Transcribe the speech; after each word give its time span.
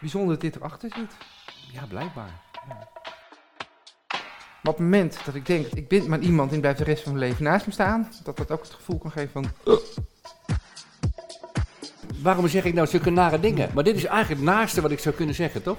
bijzonder 0.00 0.30
dat 0.30 0.40
dit 0.40 0.56
erachter 0.56 0.90
zit. 0.96 1.16
Ja, 1.72 1.86
blijkbaar. 1.86 2.40
Maar 4.62 4.74
op 4.74 4.80
het 4.80 4.90
moment 4.90 5.18
dat 5.24 5.34
ik 5.34 5.46
denk, 5.46 5.66
ik 5.66 5.88
bind 5.88 6.06
maar 6.06 6.18
iemand 6.18 6.52
en 6.52 6.60
blijft 6.60 6.78
de 6.78 6.84
rest 6.84 7.02
van 7.02 7.12
mijn 7.12 7.28
leven 7.28 7.44
naast 7.44 7.66
me 7.66 7.72
staan, 7.72 8.10
dat 8.24 8.36
dat 8.36 8.50
ook 8.50 8.62
het 8.62 8.74
gevoel 8.74 8.98
kan 8.98 9.10
geven 9.10 9.30
van, 9.30 9.78
Waarom 12.22 12.48
zeg 12.48 12.64
ik 12.64 12.74
nou 12.74 12.86
zulke 12.86 13.10
nare 13.10 13.40
dingen? 13.40 13.70
Maar 13.74 13.84
dit 13.84 13.96
is 13.96 14.04
eigenlijk 14.04 14.40
het 14.40 14.50
naaste 14.50 14.80
wat 14.80 14.90
ik 14.90 14.98
zou 14.98 15.14
kunnen 15.14 15.34
zeggen, 15.34 15.62
toch? 15.62 15.78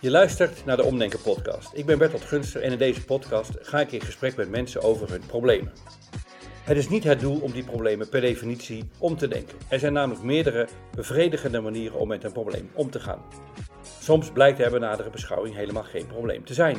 Je 0.00 0.10
luistert 0.10 0.64
naar 0.64 0.76
de 0.76 0.84
Omdenken 0.84 1.20
podcast. 1.20 1.70
Ik 1.72 1.86
ben 1.86 1.98
Bertolt 1.98 2.24
Gunster 2.24 2.62
en 2.62 2.72
in 2.72 2.78
deze 2.78 3.04
podcast 3.04 3.50
ga 3.60 3.80
ik 3.80 3.92
in 3.92 4.00
gesprek 4.00 4.36
met 4.36 4.50
mensen 4.50 4.82
over 4.82 5.10
hun 5.10 5.22
problemen. 5.26 5.72
Het 6.66 6.76
is 6.76 6.88
niet 6.88 7.04
het 7.04 7.20
doel 7.20 7.40
om 7.40 7.52
die 7.52 7.64
problemen 7.64 8.08
per 8.08 8.20
definitie 8.20 8.88
om 8.98 9.16
te 9.16 9.28
denken. 9.28 9.58
Er 9.68 9.78
zijn 9.78 9.92
namelijk 9.92 10.24
meerdere 10.24 10.68
bevredigende 10.94 11.60
manieren 11.60 11.98
om 11.98 12.08
met 12.08 12.24
een 12.24 12.32
probleem 12.32 12.70
om 12.74 12.90
te 12.90 13.00
gaan. 13.00 13.22
Soms 14.00 14.30
blijkt 14.30 14.60
er 14.60 14.70
bij 14.70 14.78
nadere 14.78 15.10
beschouwing 15.10 15.54
helemaal 15.54 15.82
geen 15.82 16.06
probleem 16.06 16.44
te 16.44 16.54
zijn. 16.54 16.76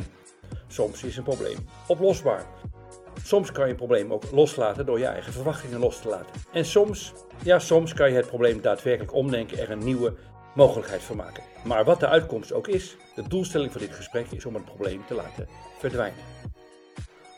Soms 0.67 1.03
is 1.03 1.17
een 1.17 1.23
probleem 1.23 1.57
oplosbaar. 1.87 2.45
Soms 3.23 3.51
kan 3.51 3.65
je 3.65 3.71
een 3.71 3.77
probleem 3.77 4.13
ook 4.13 4.23
loslaten 4.31 4.85
door 4.85 4.99
je 4.99 5.05
eigen 5.05 5.33
verwachtingen 5.33 5.79
los 5.79 6.01
te 6.01 6.07
laten. 6.07 6.41
En 6.51 6.65
soms, 6.65 7.13
ja 7.43 7.59
soms 7.59 7.93
kan 7.93 8.09
je 8.09 8.15
het 8.15 8.27
probleem 8.27 8.61
daadwerkelijk 8.61 9.13
omdenken 9.13 9.57
en 9.57 9.63
er 9.63 9.71
een 9.71 9.83
nieuwe 9.83 10.13
mogelijkheid 10.55 11.01
van 11.01 11.15
maken. 11.15 11.43
Maar 11.63 11.85
wat 11.85 11.99
de 11.99 12.07
uitkomst 12.07 12.53
ook 12.53 12.67
is, 12.67 12.95
de 13.15 13.27
doelstelling 13.27 13.71
van 13.71 13.81
dit 13.81 13.95
gesprek 13.95 14.31
is 14.31 14.45
om 14.45 14.53
het 14.53 14.65
probleem 14.65 15.05
te 15.05 15.13
laten 15.13 15.47
verdwijnen. 15.79 16.36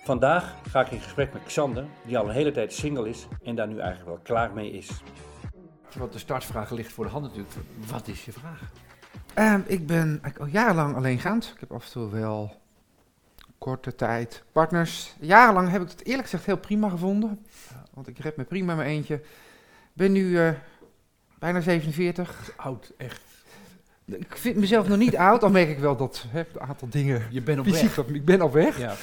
Vandaag 0.09 0.55
ga 0.69 0.81
ik 0.81 0.91
in 0.91 1.01
gesprek 1.01 1.33
met 1.33 1.43
Xander, 1.43 1.85
die 2.05 2.17
al 2.17 2.27
een 2.27 2.33
hele 2.33 2.51
tijd 2.51 2.73
single 2.73 3.09
is 3.09 3.27
en 3.43 3.55
daar 3.55 3.67
nu 3.67 3.79
eigenlijk 3.79 4.09
wel 4.09 4.19
klaar 4.23 4.53
mee 4.53 4.71
is. 4.71 4.89
Want 5.97 6.13
de 6.13 6.19
startvraag 6.19 6.69
ligt 6.69 6.91
voor 6.91 7.05
de 7.05 7.11
hand 7.11 7.23
natuurlijk. 7.25 7.55
Wat 7.87 8.07
is 8.07 8.25
je 8.25 8.31
vraag? 8.31 8.71
Ehm, 9.33 9.61
ik 9.65 9.87
ben 9.87 10.21
al 10.39 10.45
jarenlang 10.45 10.95
alleengaand. 10.95 11.51
Ik 11.53 11.59
heb 11.59 11.71
af 11.71 11.85
en 11.85 11.91
toe 11.91 12.09
wel 12.09 12.61
korte 13.57 13.95
tijd 13.95 14.43
partners. 14.51 15.15
Jarenlang 15.19 15.69
heb 15.69 15.81
ik 15.81 15.89
het 15.89 16.05
eerlijk 16.05 16.23
gezegd 16.23 16.45
heel 16.45 16.57
prima 16.57 16.89
gevonden. 16.89 17.45
Want 17.93 18.07
ik 18.07 18.19
red 18.19 18.35
me 18.35 18.43
prima 18.43 18.71
in 18.71 18.77
mijn 18.77 18.89
eentje. 18.89 19.15
Ik 19.15 19.23
ben 19.93 20.11
nu 20.11 20.39
eh, 20.39 20.53
bijna 21.39 21.61
47. 21.61 22.51
Oud, 22.55 22.93
echt. 22.97 23.21
Ik 24.05 24.37
vind 24.37 24.55
mezelf 24.55 24.87
nog 24.87 24.97
niet 24.97 25.17
oud, 25.17 25.41
dan 25.41 25.51
merk 25.51 25.69
ik 25.69 25.79
wel 25.79 25.95
dat 25.95 26.25
hè, 26.27 26.39
een 26.39 26.61
aantal 26.61 26.89
dingen 26.89 27.27
Je 27.29 27.41
bent 27.41 27.59
op 27.59 27.65
fysiek 27.65 27.95
weg. 27.95 28.07
ik 28.07 28.25
ben 28.25 28.41
op 28.41 28.53
weg. 28.53 28.77
Ja. 28.77 28.95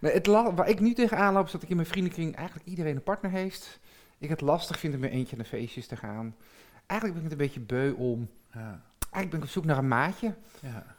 Nee, 0.00 0.12
het 0.12 0.26
waar 0.26 0.68
ik 0.68 0.80
nu 0.80 0.92
tegenaan 0.94 1.32
loop, 1.34 1.46
is 1.46 1.52
dat 1.52 1.62
ik 1.62 1.68
in 1.68 1.76
mijn 1.76 1.88
vriendenkring 1.88 2.34
eigenlijk 2.36 2.66
iedereen 2.68 2.96
een 2.96 3.02
partner 3.02 3.30
heeft. 3.30 3.80
Ik 4.18 4.28
het 4.28 4.40
lastig 4.40 4.78
vind 4.78 4.94
om 4.94 5.00
mijn 5.00 5.12
eentje 5.12 5.36
naar 5.36 5.44
feestjes 5.46 5.86
te 5.86 5.96
gaan. 5.96 6.34
Eigenlijk 6.86 7.20
ben 7.20 7.30
ik 7.30 7.38
het 7.38 7.40
een 7.40 7.46
beetje 7.46 7.60
beu 7.60 7.92
om. 7.92 8.28
Ja. 8.52 8.80
Eigenlijk 9.00 9.30
ben 9.30 9.38
ik 9.38 9.44
op 9.44 9.50
zoek 9.50 9.64
naar 9.64 9.78
een 9.78 9.88
maatje. 9.88 10.34
ja. 10.60 10.96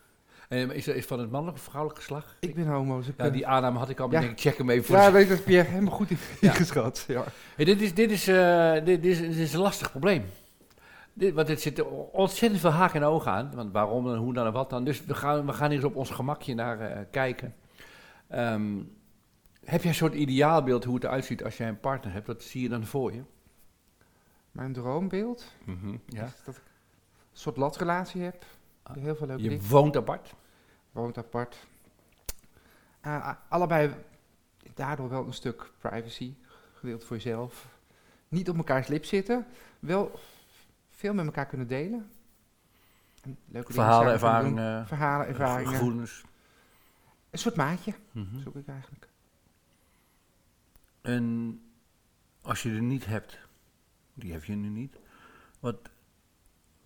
En 0.50 0.72
is, 0.72 0.88
is 0.88 1.06
van 1.06 1.20
het 1.20 1.32
mannelijk 1.32 1.58
of 1.58 1.64
vrouwelijk 1.64 2.00
geslacht? 2.00 2.38
Ik 2.40 2.56
ben 2.56 2.68
homo. 2.68 2.98
Dus 2.98 3.08
Ja, 3.18 3.30
die 3.30 3.48
aanname 3.48 3.78
had 3.80 3.90
ik 3.90 4.00
al, 4.00 4.08
maar 4.08 4.22
Ja. 4.22 4.28
denk, 4.28 4.40
check 4.40 4.58
hem 4.58 4.70
even 4.70 4.86
voor 4.86 4.96
ja 4.96 5.12
weet 5.12 5.30
dat 5.30 5.44
je 5.46 5.62
helemaal 5.62 5.94
goed 5.94 6.10
Ja. 6.10 6.16
ingeschat. 6.42 7.04
Ja. 7.08 7.24
Hey, 7.56 7.66
dit, 7.66 7.82
is, 7.82 7.94
dit, 7.94 8.12
is, 8.12 8.28
eh, 8.28 8.74
dit, 8.86 9.06
is, 9.06 9.20
dit 9.20 9.36
is 9.36 9.54
een 9.54 9.60
lastig 9.60 9.90
probleem. 9.92 10.26
Dit, 11.14 11.34
want 11.34 11.48
het 11.48 11.62
zit 11.62 11.84
ontzettend 12.12 12.62
veel 12.62 12.70
haken 12.70 13.02
en 13.02 13.08
ogen 13.08 13.32
aan. 13.32 13.52
Want 13.56 13.72
waarom 13.72 14.10
en 14.12 14.18
hoe 14.18 14.34
dan 14.34 14.46
en 14.46 14.54
wat 14.54 14.70
dan. 14.70 14.84
Dus 14.84 15.06
we 15.06 15.14
gaan, 15.14 15.46
we 15.46 15.54
gaan 15.54 15.68
hier 15.70 15.78
eens 15.78 15.88
op 15.88 15.96
ons 15.96 16.10
gemakje 16.10 16.54
naar 16.56 16.80
eh, 16.80 16.98
kijken. 17.12 17.56
Ehm, 18.30 18.78
heb 19.66 19.82
jij 19.82 19.90
een 19.90 19.96
soort 19.98 20.14
ideaalbeeld 20.14 20.84
hoe 20.84 20.96
het 20.96 21.04
eruit 21.04 21.26
ziet 21.26 21.44
als 21.44 21.58
jij 21.58 21.68
een 21.68 21.80
partner 21.80 22.14
hebt? 22.14 22.28
Wat 22.28 22.44
zie 22.44 22.62
je 22.62 22.70
dan 22.70 22.86
voor 22.86 23.14
je? 23.14 23.22
Mijn 24.52 24.74
droombeeld 24.74 25.52
Ja. 26.06 26.26
is 26.26 26.32
dat 26.46 26.56
ik 26.56 26.62
een 27.32 27.38
soort 27.38 27.58
latrelatie 27.58 28.22
heb. 28.22 28.46
Die 28.94 29.04
heel 29.04 29.16
veel 29.16 29.28
leuke 29.28 29.44
Je 29.44 29.50
dingen. 29.50 29.68
woont 29.68 29.96
apart. 29.98 30.34
Woont 30.92 31.18
apart. 31.18 31.68
Ah, 33.02 33.26
ah, 33.26 33.36
allebei 33.48 33.92
daardoor 34.74 35.10
wel 35.10 35.26
een 35.26 35.34
stuk 35.34 35.72
privacy. 35.78 36.34
Gedeeld 36.74 37.04
voor 37.04 37.16
jezelf. 37.16 37.68
Niet 38.28 38.50
op 38.50 38.58
elkaars 38.58 38.88
lip 38.88 39.06
zitten. 39.06 39.46
Wel 39.80 40.20
veel 40.90 41.14
met 41.14 41.26
elkaar 41.26 41.46
kunnen 41.46 41.68
delen. 41.68 42.12
En 43.22 43.38
leuke 43.46 43.72
dingen 43.72 43.84
Verhalen, 43.86 44.14
ervaringen, 44.14 44.88
Verhalen, 44.88 45.28
ervaringen. 45.28 45.72
gevoelens. 45.74 46.24
Een 47.30 47.40
soort 47.40 47.56
maatje 47.56 47.94
Mhm. 48.12 48.40
zoek 48.40 48.56
ik 48.56 48.68
eigenlijk. 48.68 49.08
En 51.02 51.60
als 52.42 52.64
je 52.64 52.70
er 52.72 52.82
niet 52.82 53.06
hebt, 53.06 53.40
die 54.14 54.32
heb 54.32 54.44
je 54.44 54.56
nu 54.56 54.70
niet, 54.70 54.96
wat, 55.60 55.90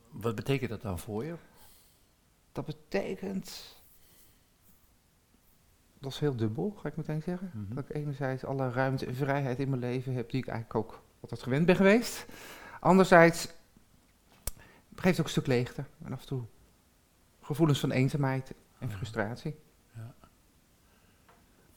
wat 0.09 0.35
betekent 0.35 0.69
dat 0.69 0.81
dan 0.81 0.99
voor 0.99 1.25
je? 1.25 1.35
Dat 2.51 2.65
betekent. 2.65 3.81
Dat 5.99 6.11
is 6.11 6.19
heel 6.19 6.35
dubbel, 6.35 6.71
ga 6.71 6.87
ik 6.87 6.95
meteen 6.95 7.21
zeggen. 7.21 7.51
Mhm. 7.53 7.73
Dat 7.75 7.89
ik 7.89 7.95
enerzijds 7.95 8.45
alle 8.45 8.69
ruimte 8.71 9.05
en 9.05 9.15
vrijheid 9.15 9.59
in 9.59 9.69
mijn 9.69 9.81
leven 9.81 10.13
heb 10.13 10.29
die 10.29 10.41
ik 10.41 10.47
eigenlijk 10.47 10.85
ook 10.85 11.01
altijd 11.19 11.43
gewend 11.43 11.65
ben 11.65 11.75
geweest. 11.75 12.25
Anderzijds 12.79 13.47
geeft 14.95 15.03
het 15.03 15.19
ook 15.19 15.25
een 15.25 15.29
stuk 15.31 15.47
leegte 15.47 15.85
en 16.03 16.13
af 16.13 16.21
en 16.21 16.27
toe 16.27 16.43
gevoelens 17.41 17.79
van 17.79 17.91
eenzaamheid 17.91 18.53
en 18.79 18.91
frustratie. 18.91 19.55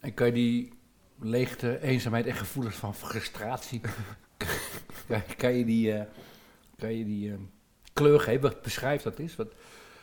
En 0.01 0.15
kan 0.15 0.27
je 0.27 0.33
die 0.33 0.73
leegte, 1.19 1.81
eenzaamheid 1.81 2.27
en 2.27 2.35
gevoelens 2.35 2.77
van 2.77 2.95
frustratie, 2.95 3.81
kan, 5.09 5.23
kan 5.37 5.53
je 5.53 5.65
die, 5.65 5.93
eh, 5.93 6.07
kan 6.77 6.93
je 6.93 7.05
die 7.05 7.33
eh, 7.33 7.39
kleur 7.93 8.21
geven? 8.21 8.41
Wat 8.41 8.63
beschrijft 8.63 9.05
dat 9.05 9.19
is? 9.19 9.37
Wat, 9.37 9.55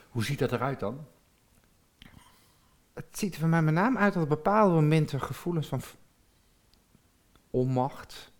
hoe 0.10 0.24
ziet 0.24 0.40
dat 0.40 0.52
eruit 0.52 0.80
dan? 0.80 1.06
Het 2.94 3.18
ziet 3.18 3.34
er 3.34 3.40
voor 3.40 3.50
mij 3.50 3.62
met 3.62 3.74
name 3.74 4.00
uit 4.00 4.14
dat 4.14 4.24
op 4.24 4.30
bepaalde 4.30 4.74
momenten 4.74 5.22
gevoelens 5.22 5.68
van 5.68 5.82
onmacht, 7.50 8.32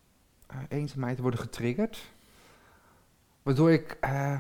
eh, 0.48 0.58
eenzaamheid 0.70 1.20
worden 1.20 1.40
getriggerd. 1.40 2.12
Waardoor 3.44 3.72
ik 3.72 3.98
eh, 4.00 4.40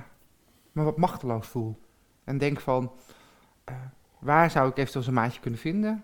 me 0.71 0.83
wat 0.83 0.97
machteloos 0.97 1.47
voel. 1.47 1.81
En 2.23 2.37
denk 2.37 2.59
van, 2.59 2.91
eh, 3.63 3.75
waar 4.19 4.51
zou 4.51 4.69
ik 4.69 4.77
eventueel 4.77 5.03
zo'n 5.03 5.13
maatje 5.13 5.39
kunnen 5.41 5.59
vinden? 5.59 6.03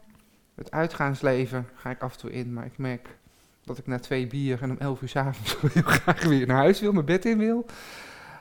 Het 0.59 0.71
uitgaansleven 0.71 1.69
ga 1.75 1.89
ik 1.89 2.01
af 2.01 2.13
en 2.13 2.19
toe 2.19 2.31
in, 2.31 2.53
maar 2.53 2.65
ik 2.65 2.77
merk 2.77 3.17
dat 3.63 3.77
ik 3.77 3.87
na 3.87 3.99
twee 3.99 4.27
bier 4.27 4.61
en 4.61 4.71
om 4.71 4.77
elf 4.77 5.01
uur 5.01 5.09
s'avonds 5.09 5.57
heel 5.73 5.83
graag 5.83 6.23
weer 6.23 6.47
naar 6.47 6.57
huis 6.57 6.79
wil, 6.79 6.91
mijn 6.91 7.05
bed 7.05 7.25
in 7.25 7.37
wil. 7.37 7.65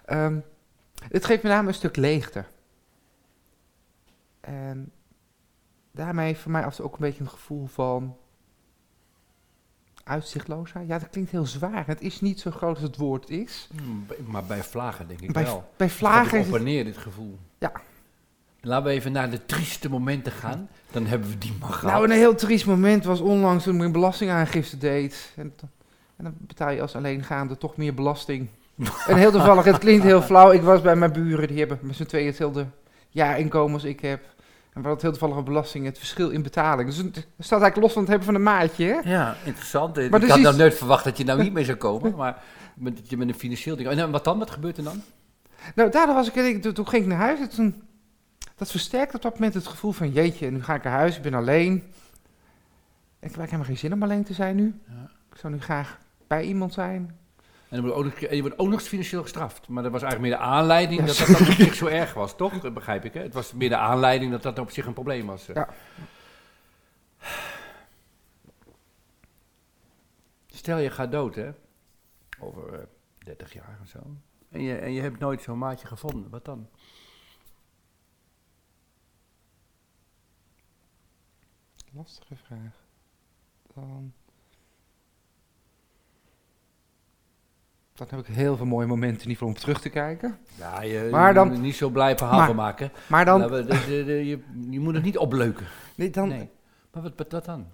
Ehm, 0.04 0.38
het 1.08 1.24
geeft 1.24 1.42
met 1.42 1.52
name 1.52 1.68
een 1.68 1.74
stuk 1.74 1.96
leegte. 1.96 2.44
En 4.40 4.92
daarmee 5.90 6.36
voor 6.36 6.50
mij 6.50 6.64
af 6.64 6.70
en 6.70 6.76
toe 6.76 6.84
ook 6.84 6.92
een 6.92 7.00
beetje 7.00 7.20
een 7.20 7.30
gevoel 7.30 7.66
van 7.66 8.16
uitzichtloosheid. 10.04 10.88
Ja, 10.88 10.98
dat 10.98 11.10
klinkt 11.10 11.30
heel 11.30 11.46
zwaar. 11.46 11.86
Het 11.86 12.00
is 12.00 12.20
niet 12.20 12.40
zo 12.40 12.50
groot 12.50 12.74
als 12.74 12.84
het 12.84 12.96
woord 12.96 13.30
is. 13.30 13.68
Hmm, 13.76 14.06
Maar 14.26 14.44
bij 14.44 14.62
vlagen 14.62 15.08
denk 15.08 15.20
ik 15.20 15.32
Bij, 15.32 15.44
wel. 15.44 15.72
bij 15.76 15.90
Vlagen 15.90 16.40
op 16.46 16.54
en 16.54 16.62
neer, 16.62 16.84
dit 16.84 16.96
gevoel. 16.98 17.38
Ja. 17.58 17.72
Laten 18.60 18.86
we 18.86 18.90
even 18.92 19.12
naar 19.12 19.30
de 19.30 19.46
trieste 19.46 19.90
momenten 19.90 20.32
gaan. 20.32 20.68
Dan 20.90 21.06
hebben 21.06 21.30
we 21.30 21.38
die 21.38 21.52
maar 21.60 21.68
gehad. 21.70 21.92
Nou, 21.92 22.04
een 22.04 22.10
heel 22.16 22.34
triest 22.34 22.66
moment 22.66 23.04
was 23.04 23.20
onlangs 23.20 23.64
toen 23.64 23.72
ik 23.72 23.78
mijn 23.78 23.92
belastingaangifte 23.92 24.78
deed. 24.78 25.32
En, 25.36 25.52
dan- 25.56 25.68
en 26.16 26.24
dan 26.24 26.34
betaal 26.38 26.70
je 26.70 26.80
als 26.80 26.96
alleengaande 26.96 27.58
toch 27.58 27.76
meer 27.76 27.94
belasting. 27.94 28.48
en 29.06 29.16
heel 29.16 29.30
toevallig, 29.30 29.64
het 29.64 29.78
klinkt 29.78 30.04
heel 30.04 30.22
flauw. 30.22 30.50
Ik 30.52 30.62
was 30.62 30.80
bij 30.80 30.96
mijn 30.96 31.12
buren, 31.12 31.48
die 31.48 31.58
hebben 31.58 31.78
met 31.82 31.96
z'n 31.96 32.04
tweeën 32.04 32.26
hetzelfde 32.26 32.66
jaarinkomen 33.08 33.74
als 33.74 33.84
ik 33.84 34.00
heb. 34.00 34.22
En 34.72 34.82
we 34.84 34.88
hadden 34.88 35.00
heel 35.00 35.10
toevallig 35.18 35.36
een 35.36 35.44
belasting, 35.44 35.84
het 35.84 35.98
verschil 35.98 36.30
in 36.30 36.42
betaling. 36.42 36.88
Dus 36.88 36.96
het 36.98 37.14
staat 37.38 37.60
eigenlijk 37.60 37.76
los 37.76 37.92
van 37.92 38.00
het 38.02 38.10
hebben 38.10 38.26
van 38.26 38.34
een 38.34 38.42
maatje, 38.42 38.84
hè? 38.84 39.10
Ja, 39.10 39.36
interessant. 39.44 39.94
Maar 39.96 40.04
ik 40.04 40.20
dus 40.20 40.30
had 40.30 40.40
nou 40.40 40.56
nooit 40.56 40.74
verwacht 40.74 41.04
dat 41.04 41.18
je 41.18 41.24
nou 41.24 41.42
niet 41.42 41.52
meer 41.52 41.64
zou 41.64 41.76
komen. 41.76 42.14
Maar 42.16 42.42
met, 42.74 42.96
dat 42.96 43.10
je 43.10 43.16
met 43.16 43.28
een 43.28 43.34
financieel 43.34 43.76
ding... 43.76 43.88
En 43.88 44.10
wat 44.10 44.24
dan? 44.24 44.38
Wat 44.38 44.50
gebeurt 44.50 44.76
er 44.76 44.84
dan? 44.84 45.02
Nou, 45.74 45.90
daardoor 45.90 46.14
was 46.14 46.28
ik, 46.28 46.34
ik- 46.34 46.62
toen, 46.62 46.72
toen 46.72 46.88
ging 46.88 47.02
ik 47.02 47.08
naar 47.08 47.18
huis 47.18 47.40
en 47.40 47.48
toen, 47.48 47.82
dat 48.58 48.70
versterkte 48.70 49.16
op 49.16 49.22
dat 49.22 49.32
moment 49.32 49.54
het 49.54 49.66
gevoel 49.66 49.92
van, 49.92 50.10
jeetje, 50.10 50.50
nu 50.50 50.62
ga 50.62 50.74
ik 50.74 50.82
naar 50.82 50.92
huis, 50.92 51.16
ik 51.16 51.22
ben 51.22 51.34
alleen. 51.34 51.74
Ik 51.74 51.84
heb 53.24 53.38
eigenlijk 53.38 53.50
helemaal 53.50 53.66
geen 53.66 53.78
zin 53.78 53.92
om 53.92 54.02
alleen 54.02 54.24
te 54.24 54.32
zijn 54.32 54.56
nu. 54.56 54.80
Ja. 54.86 55.10
Ik 55.32 55.36
zou 55.36 55.52
nu 55.52 55.60
graag 55.60 55.98
bij 56.26 56.44
iemand 56.44 56.72
zijn. 56.72 57.16
En, 57.68 57.76
dan 57.76 57.80
wordt 57.80 57.96
ook 57.96 58.04
nog, 58.04 58.14
en 58.14 58.36
je 58.36 58.42
wordt 58.42 58.58
ook 58.58 58.68
nog 58.68 58.78
eens 58.78 58.88
financieel 58.88 59.22
gestraft. 59.22 59.68
Maar 59.68 59.82
dat 59.82 59.92
was 59.92 60.02
eigenlijk 60.02 60.32
meer 60.32 60.40
de 60.40 60.50
aanleiding 60.50 61.00
Ja, 61.00 61.06
dat 61.06 61.16
dat 61.16 61.26
dan 61.26 61.46
op 61.46 61.52
zich 61.52 61.74
zo 61.74 61.86
erg 61.86 62.14
was, 62.14 62.36
toch? 62.36 62.60
Dat 62.60 62.74
begrijp 62.74 63.04
ik, 63.04 63.14
hè? 63.14 63.22
Het 63.22 63.34
was 63.34 63.52
meer 63.52 63.68
de 63.68 63.76
aanleiding 63.76 64.30
dat 64.30 64.42
dat 64.42 64.58
op 64.58 64.70
zich 64.70 64.86
een 64.86 64.92
probleem 64.92 65.26
was. 65.26 65.46
Ja. 65.46 65.68
Stel 70.46 70.78
je 70.78 70.90
gaat 70.90 71.12
dood, 71.12 71.34
hè? 71.34 71.50
Over 72.40 72.74
eh, 72.74 72.80
30 73.18 73.52
jaar 73.52 73.78
of 73.82 73.88
zo. 73.88 73.98
En 74.50 74.62
je, 74.62 74.76
en 74.76 74.92
je 74.92 75.00
hebt 75.00 75.18
nooit 75.18 75.42
zo'n 75.42 75.58
maatje 75.58 75.86
gevonden. 75.86 76.30
Wat 76.30 76.44
dan? 76.44 76.68
Lastige 81.92 82.36
vraag. 82.36 82.86
Dan... 83.74 84.12
Dan 87.92 88.06
heb 88.10 88.18
ik 88.18 88.26
heel 88.26 88.56
veel 88.56 88.66
mooie 88.66 88.86
momenten 88.86 89.22
in 89.22 89.28
ieder 89.28 89.36
geval 89.36 89.48
om 89.48 89.54
terug 89.54 89.80
te 89.80 89.88
kijken. 89.88 90.38
Ja, 90.56 90.82
je, 90.82 91.08
Maar 91.10 91.34
dan- 91.34 91.48
moet 91.48 91.60
niet 91.60 91.74
zo 91.74 91.88
blij 91.90 92.16
verhaal 92.16 92.46
van 92.46 92.56
maken. 92.56 92.92
Maar 93.08 93.24
dan, 93.24 93.40
Nou, 93.40 93.52
we- 93.52 93.64
de- 93.64 93.84
de- 93.86 94.04
de- 94.04 94.24
je, 94.26 94.42
je 94.70 94.80
moet 94.80 94.94
het 94.94 95.02
niet 95.04 95.18
opleuken. 95.18 95.66
nee, 95.96 96.10
dan, 96.10 96.28
Nee. 96.28 96.50
Maar 96.92 97.02
wat, 97.02 97.12
wat 97.16 97.30
dat 97.30 97.44
dan? 97.44 97.66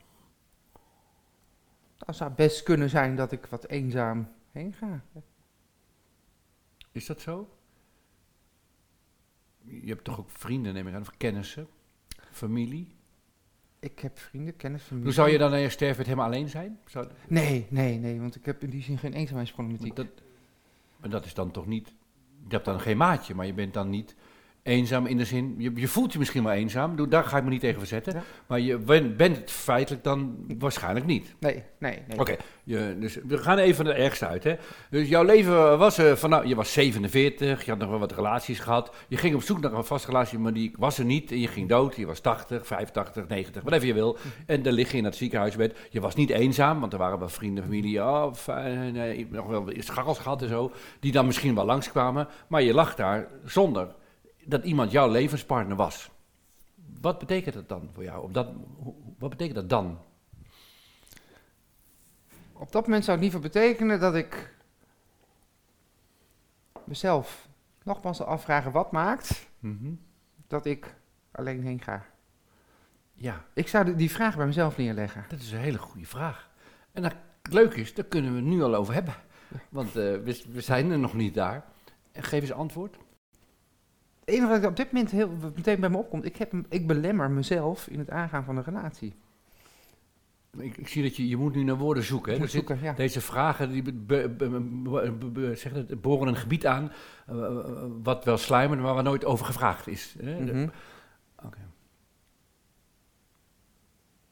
dan 1.99 2.15
zou 2.15 2.29
het 2.29 2.39
best 2.39 2.63
kunnen 2.63 2.91
zijn 2.91 3.17
dat 3.17 3.33
ik 3.33 3.47
wat 3.47 3.67
eenzaam 3.67 4.29
heen 4.53 4.73
ga. 4.73 5.05
Is 6.93 7.07
dat 7.07 7.21
zo? 7.21 7.57
Je 9.65 9.89
hebt 9.89 10.05
toch 10.05 10.19
ook 10.19 10.31
vrienden, 10.31 10.75
neem 10.75 10.89
ik 10.89 10.95
aan, 10.95 11.01
of 11.01 11.17
kennissen, 11.17 11.69
familie? 12.31 12.94
Ik 13.85 13.99
heb 13.99 14.19
vrienden, 14.19 14.57
kennis, 14.57 14.83
familie. 14.83 15.05
Hoe 15.05 15.15
zou 15.15 15.31
je 15.31 15.39
dan 15.39 15.51
na 15.51 15.57
je 15.57 15.69
sterven 15.69 16.05
helemaal 16.05 16.27
alleen 16.27 16.49
zijn? 16.49 16.79
Zou, 16.87 17.07
Nee, 17.29 17.67
nee, 17.69 17.99
nee, 17.99 18.21
want 18.21 18.37
ik 18.37 18.45
heb 18.45 18.63
in 18.63 18.71
die 18.71 18.83
zin 18.83 18.99
geen 18.99 19.13
eenzaamheidsproblematiek. 19.13 19.97
dat, 19.97 20.07
maar 20.97 21.11
dat 21.11 21.25
is 21.25 21.35
dan 21.35 21.51
toch 21.51 21.67
niet... 21.67 21.89
Je 22.49 22.55
hebt 22.55 22.65
dan 22.65 22.81
geen 22.81 22.97
maatje, 22.97 23.35
maar 23.35 23.47
je 23.47 23.53
bent 23.53 23.75
dan 23.75 23.91
niet 23.91 24.15
eenzaam 24.65 25.07
in 25.07 25.17
de 25.17 25.25
zin... 25.25 25.55
Je, 25.59 25.71
je 25.75 25.89
voelt 25.89 26.13
je 26.13 26.19
misschien 26.19 26.45
wel 26.45 26.53
eenzaam, 26.53 27.09
daar 27.09 27.25
ga 27.25 27.37
ik 27.37 27.45
me 27.45 27.51
niet 27.51 27.61
tegen 27.61 27.79
verzetten. 27.79 28.13
Ja. 28.15 28.23
Maar 28.47 28.61
je 28.61 28.79
ben- 28.79 29.17
bent 29.17 29.37
het 29.37 29.51
feitelijk 29.51 30.05
dan 30.05 30.37
waarschijnlijk 30.59 31.07
niet. 31.07 31.35
Nee, 31.41 31.63
nee, 31.79 31.99
nee. 32.09 32.19
Oké, 32.19 32.37
je- 32.65 32.97
dus 33.01 33.19
we 33.27 33.39
gaan 33.39 33.59
even 33.59 33.75
van 33.77 33.85
de 33.85 33.93
ergste 33.93 34.27
uit. 34.27 34.45
Hè? 34.45 34.55
Dus 34.91 35.09
jouw 35.09 35.23
leven 35.25 35.79
was 35.79 35.99
eh, 35.99 36.13
van, 36.13 36.31
nou, 36.31 36.47
je 36.47 36.55
was 36.55 36.73
47, 36.73 37.65
je 37.65 37.71
had 37.71 37.81
nog 37.81 37.91
wel 37.91 37.99
wat 37.99 38.13
relaties 38.13 38.59
gehad. 38.59 38.95
Je 39.09 39.17
ging 39.17 39.35
op 39.35 39.43
zoek 39.43 39.61
naar 39.61 39.73
een 39.73 39.85
vaste 39.85 40.07
relatie, 40.07 40.39
maar 40.39 40.53
die 40.53 40.73
was 40.79 40.99
er 40.99 41.05
niet. 41.05 41.31
En 41.31 41.41
je 41.41 41.49
ging 41.49 41.69
dood, 41.69 41.97
je 41.97 42.07
was 42.07 42.21
80, 42.21 42.67
85, 42.67 43.29
90, 43.29 43.63
whatever 43.63 43.87
je 43.87 43.95
wil. 43.95 44.17
En 44.47 44.63
dan 44.63 44.73
lig 44.73 44.91
je 44.91 44.97
in 44.99 45.05
het 45.05 45.17
ziekenhuisbed. 45.17 45.77
Je 45.91 46.01
was 46.01 46.15
niet 46.15 46.31
eenzaam, 46.31 46.81
want 46.81 46.93
er 46.93 46.99
waren 46.99 47.19
wel 47.19 47.29
vrienden, 47.29 47.65
familie, 47.65 48.03
oh, 48.03 48.33
nee, 48.93 49.27
nog 49.31 49.47
wel 49.47 49.69
scharrels 49.79 50.19
gehad 50.19 50.43
en 50.43 50.49
zo. 50.49 50.73
Die 51.01 51.13
dan 51.13 51.27
misschien 51.27 51.55
wel 51.55 51.65
langskwamen. 51.65 52.29
Maar 52.49 52.63
je 52.63 52.75
lag 52.75 52.95
daar 52.95 53.29
zonder 53.45 53.89
dat 54.47 54.65
iemand 54.65 54.91
jouw 54.91 55.11
levenspartner 55.11 55.77
was. 55.77 56.11
Wat 57.01 57.19
betekent 57.19 57.55
dat 57.55 57.69
dan 57.69 57.89
voor 57.93 58.03
jou? 58.05 58.23
Op 58.23 58.35
dat, 58.35 58.49
wat 59.19 59.31
betekent 59.31 59.55
dat 59.57 59.69
dan? 59.69 59.99
Op 62.53 62.73
dat 62.73 62.83
moment 62.87 63.05
zou 63.05 63.17
het 63.17 63.25
niet 63.25 63.33
voor 63.35 63.43
betekenen 63.43 64.01
dat 64.01 64.15
ik 64.15 64.55
mezelf 66.85 67.49
nogmaals 67.83 68.17
zal 68.17 68.27
afvragen 68.27 68.73
wat 68.73 68.93
maakt 68.93 69.47
Mhm. 69.59 69.93
dat 70.47 70.67
ik 70.67 70.95
alleen 71.31 71.63
heen 71.63 71.81
ga. 71.81 72.07
Ja. 73.13 73.45
Ik 73.55 73.69
zou 73.69 73.97
die 73.97 74.11
vraag 74.11 74.37
bij 74.37 74.47
mezelf 74.47 74.77
neerleggen. 74.77 75.25
Dat 75.29 75.41
is 75.41 75.53
een 75.53 75.59
hele 75.59 75.79
goede 75.79 76.07
vraag. 76.07 76.51
En 76.93 77.03
dat 77.03 77.15
het 77.43 77.53
leuke 77.53 77.81
is, 77.81 77.95
daar 77.95 78.05
kunnen 78.05 78.31
we 78.31 78.37
het 78.37 78.47
nu 78.47 78.63
al 78.63 78.75
over 78.75 78.95
hebben. 78.95 79.15
Want 79.69 79.89
eh, 79.89 79.95
we, 79.95 80.43
we 80.49 80.61
zijn 80.61 80.91
er 80.91 80.99
nog 80.99 81.15
niet 81.15 81.35
daar. 81.35 81.65
En 82.13 82.23
geef 82.23 82.41
eens 82.41 82.53
antwoord. 82.53 82.97
Het 84.25 84.35
enige 84.35 84.49
wat 84.49 84.59
ik 84.59 84.65
op 84.69 84.77
dit 84.77 84.93
moment 84.93 85.11
heel, 85.11 85.31
meteen 85.57 85.81
bij 85.81 85.91
me 85.91 85.97
opkomt, 85.97 86.25
ik, 86.25 86.37
heb, 86.37 86.53
ik 86.69 86.87
belemmer 86.87 87.31
mezelf 87.31 87.87
in 87.89 87.99
het 87.99 88.11
aangaan 88.11 88.45
van 88.45 88.57
een 88.57 88.65
relatie. 88.65 89.15
Ik, 90.59 90.77
ik 90.77 90.89
zie 90.89 91.03
dat 91.03 91.17
je, 91.17 91.29
je 91.29 91.37
moet 91.37 91.55
nu 91.55 91.63
naar 91.63 91.77
woorden 91.77 92.03
zoeken. 92.03 92.33
Hè? 92.33 92.39
Ja. 92.81 92.93
Deze 92.93 93.21
vragen 93.21 93.71
die 93.71 93.93
be- 93.93 95.53
zeg 95.57 95.73
het, 95.73 96.01
boren 96.01 96.29
een 96.29 96.37
gebied 96.37 96.67
aan 96.67 96.93
eh, 97.27 97.57
wat 98.03 98.25
wel 98.25 98.37
sluimert, 98.37 98.81
maar 98.81 98.95
waar 98.95 99.03
nooit 99.03 99.25
over 99.25 99.47
gevraagd 99.47 99.87
is. 99.87 100.15
Hè? 100.23 100.45
De- 100.45 100.53
Mhm. 100.53 100.69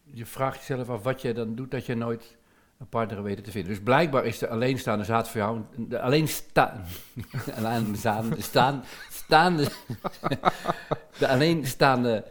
Je 0.05 0.27
vraagt 0.27 0.59
jezelf 0.59 0.89
af 0.89 1.03
wat 1.03 1.23
je 1.23 1.33
dan 1.35 1.55
doet 1.55 1.71
dat 1.71 1.87
je 1.87 1.95
nooit 1.95 2.37
een 2.83 2.89
partner 2.89 3.23
weet 3.23 3.45
te 3.45 3.51
vinden. 3.51 3.71
Dus 3.71 3.83
blijkbaar 3.83 4.25
is 4.25 4.39
de 4.39 4.49
alleenstaande 4.49 5.05
zaad 5.05 5.29
voor 5.29 5.41
jou, 5.41 5.61
de 5.77 6.01
alleensta, 6.01 6.83
alleenstaande, 7.57 8.41
staan, 8.43 8.85
staande, 9.11 9.69
de 11.19 11.29
alleenstaande 11.29 12.25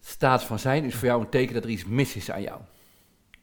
staat 0.00 0.44
van 0.44 0.58
zijn 0.58 0.84
is 0.84 0.94
voor 0.94 1.06
jou 1.08 1.20
een 1.20 1.28
teken 1.28 1.54
dat 1.54 1.64
er 1.64 1.70
iets 1.70 1.84
mis 1.84 2.16
is 2.16 2.30
aan 2.30 2.42
jou. 2.42 2.60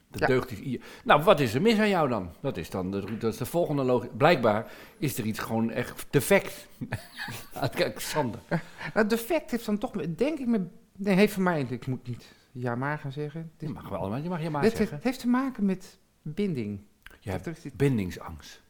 Dat 0.09 0.19
Ja. 0.19 0.27
deugt 0.27 0.51
iets. 0.51 0.83
Nou, 1.03 1.23
wat 1.23 1.39
is 1.39 1.53
er 1.53 1.61
mis 1.61 1.79
aan 1.79 1.89
jou 1.89 2.09
dan? 2.09 2.29
Dat 2.41 2.57
is 2.57 2.69
dan 2.69 2.91
de, 2.91 3.17
dat 3.17 3.31
is 3.33 3.37
de 3.39 3.45
volgende 3.45 3.83
logisch. 3.83 4.09
Blijkbaar 4.17 4.71
is 4.97 5.17
er 5.17 5.25
iets 5.25 5.39
gewoon 5.39 5.71
echt 5.71 6.05
defect. 6.09 6.67
Kijk, 7.75 7.99
Sander. 7.99 8.39
Nou, 8.49 8.61
het 8.93 9.09
defect 9.09 9.51
heeft 9.51 9.65
dan 9.65 9.77
toch, 9.77 9.91
denk 9.91 10.39
ik, 10.39 10.47
met, 10.47 10.61
nee, 10.95 11.15
heeft 11.15 11.33
voor 11.33 11.43
mij, 11.43 11.65
ik 11.69 11.87
moet 11.87 12.07
niet 12.07 12.25
ja 12.51 12.75
maar 12.75 12.97
gaan 12.99 13.11
zeggen. 13.11 13.51
Je 13.57 13.65
Dit, 13.65 13.73
mag 13.75 13.89
wel, 13.89 14.09
maar 14.09 14.21
je 14.21 14.29
mag 14.29 14.41
je 14.41 14.49
maar 14.49 14.63
zeggen. 14.63 14.87
heeft, 14.89 15.03
heeft 15.03 15.19
te 15.19 15.27
maken 15.27 15.65
met 15.65 15.97
binding. 16.33 16.79
Je 17.19 17.29
hebt 17.29 17.45
Er 17.45 17.55
zit- 17.55 17.73
bindingsangst. 17.77 18.61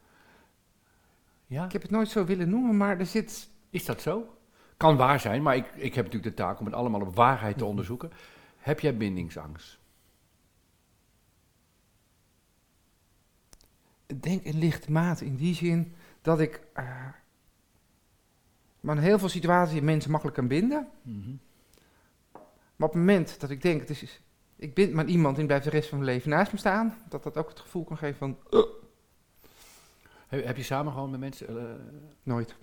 Ja? 1.46 1.64
Ik 1.64 1.72
heb 1.72 1.82
het 1.82 1.90
nooit 1.90 2.08
zo 2.08 2.24
willen 2.24 2.48
noemen, 2.48 2.76
maar 2.76 2.98
er 2.98 3.06
zit, 3.06 3.48
Is 3.70 3.84
dat 3.84 4.00
zo? 4.02 4.36
Kan 4.76 4.96
waar 4.96 5.20
zijn, 5.20 5.42
maar 5.42 5.56
ik, 5.56 5.66
ik 5.74 5.94
heb 5.94 6.04
natuurlijk 6.04 6.36
de 6.36 6.42
taak 6.42 6.58
om 6.60 6.66
het 6.66 6.74
allemaal 6.74 7.00
op 7.00 7.14
waarheid 7.14 7.58
te 7.58 7.64
onderzoeken. 7.72 8.10
Heb 8.56 8.80
jij 8.80 8.96
bindingsangst? 8.96 9.78
ik 14.06 14.22
denk 14.22 14.44
een 14.44 14.58
lichte 14.58 14.92
mate 14.92 15.24
in 15.24 15.36
die 15.36 15.54
zin 15.54 15.94
dat 16.22 16.40
ik 16.40 16.60
eh, 16.72 17.06
maar 18.80 18.96
in 18.96 19.02
heel 19.02 19.18
veel 19.18 19.28
situaties 19.28 19.80
mensen 19.80 20.10
makkelijk 20.10 20.36
kan 20.38 20.48
binden. 20.48 20.88
Maar 22.76 22.88
op 22.88 22.94
het 22.94 23.00
moment 23.04 23.40
dat 23.40 23.50
ik 23.50 23.62
denk, 23.62 23.80
het 23.80 23.90
is, 23.90 24.20
ik 24.56 24.74
bind 24.74 24.92
maar 24.92 25.04
iemand 25.04 25.32
en 25.32 25.38
die 25.38 25.46
blijft 25.46 25.64
de 25.64 25.70
rest 25.70 25.88
van 25.88 25.98
mijn 25.98 26.10
leven 26.10 26.30
naast 26.30 26.52
me 26.52 26.58
staan, 26.58 26.94
dat 27.08 27.22
dat 27.22 27.36
ook 27.36 27.48
het 27.48 27.60
gevoel 27.60 27.84
kan 27.84 27.96
geven 27.98 28.16
van 28.18 28.36
Heb, 30.28 30.44
heb 30.44 30.56
je 30.56 30.62
samen 30.62 30.92
gewoon 30.92 31.10
met 31.10 31.20
mensen 31.20 31.48
eh, 31.48 31.64
nooit. 32.22 32.56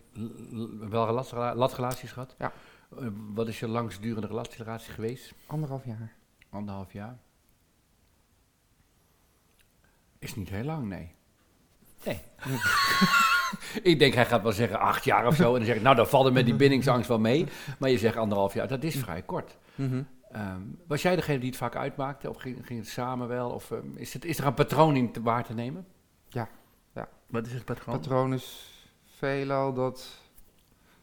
wel 0.89 1.25
latrelaties 1.55 2.11
gehad? 2.11 2.35
Ja. 2.37 2.51
Eh, 2.99 3.07
wat 3.33 3.47
is 3.47 3.59
je 3.59 3.67
langstdurende 3.67 4.27
relatieratie 4.27 4.93
geweest? 4.93 5.33
Anderhalf 5.45 5.85
jaar. 5.85 6.13
Anderhalf 6.49 6.93
jaar? 6.93 7.17
Is 10.19 10.35
niet 10.35 10.49
heel 10.49 10.63
lang, 10.63 10.87
nee. 10.87 11.11
Nee. 12.05 12.21
ik 13.91 13.99
denk, 13.99 14.13
hij 14.13 14.25
gaat 14.25 14.41
wel 14.41 14.51
zeggen 14.51 14.79
acht 14.79 15.03
jaar 15.03 15.27
of 15.27 15.35
zo. 15.35 15.51
En 15.51 15.57
dan 15.57 15.65
zeg 15.65 15.75
ik, 15.75 15.81
nou, 15.81 15.95
dan 15.95 16.07
valt 16.07 16.25
het 16.25 16.33
met 16.33 16.45
die 16.45 16.55
bindingsangst 16.55 17.07
wel 17.07 17.19
mee. 17.19 17.45
Maar 17.79 17.89
je 17.89 17.97
zegt 17.97 18.15
anderhalf 18.17 18.53
jaar, 18.53 18.67
dat 18.67 18.83
is 18.83 18.95
vrij 18.95 19.21
kort. 19.21 19.57
Mhm. 19.75 20.03
Ehm, 20.33 20.61
was 20.87 21.01
jij 21.01 21.15
degene 21.15 21.39
die 21.39 21.49
het 21.49 21.57
vaak 21.57 21.75
uitmaakte? 21.75 22.29
Of 22.29 22.37
ging, 22.37 22.65
ging 22.65 22.79
het 22.79 22.89
samen 22.89 23.27
wel? 23.27 23.49
Of 23.49 23.71
ehm, 23.71 23.87
is, 23.95 24.13
het, 24.13 24.25
is 24.25 24.37
er 24.37 24.45
een 24.45 24.53
patroon 24.53 24.95
in 24.95 25.11
te 25.11 25.21
waar 25.21 25.43
te 25.43 25.53
nemen? 25.53 25.85
Ja, 26.27 26.49
ja. 26.93 27.09
Wat 27.27 27.45
is 27.45 27.53
het 27.53 27.65
patroon? 27.65 27.95
patroon 27.99 28.33
is 28.33 28.73
veelal 29.05 29.73
dat 29.73 30.21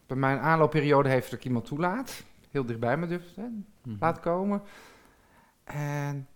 bij 0.06 0.16
mijn 0.16 0.38
aanloopperiode 0.38 1.08
heeft 1.08 1.30
dat 1.30 1.38
ik 1.38 1.44
iemand 1.44 1.64
toelaat, 1.64 2.24
heel 2.50 2.64
dichtbij 2.64 2.96
me 2.96 3.06
durft 3.06 3.36
hè, 3.36 3.46
Mhm. 3.82 3.96
laat 4.00 4.20
komen. 4.20 4.62
En 5.64 6.28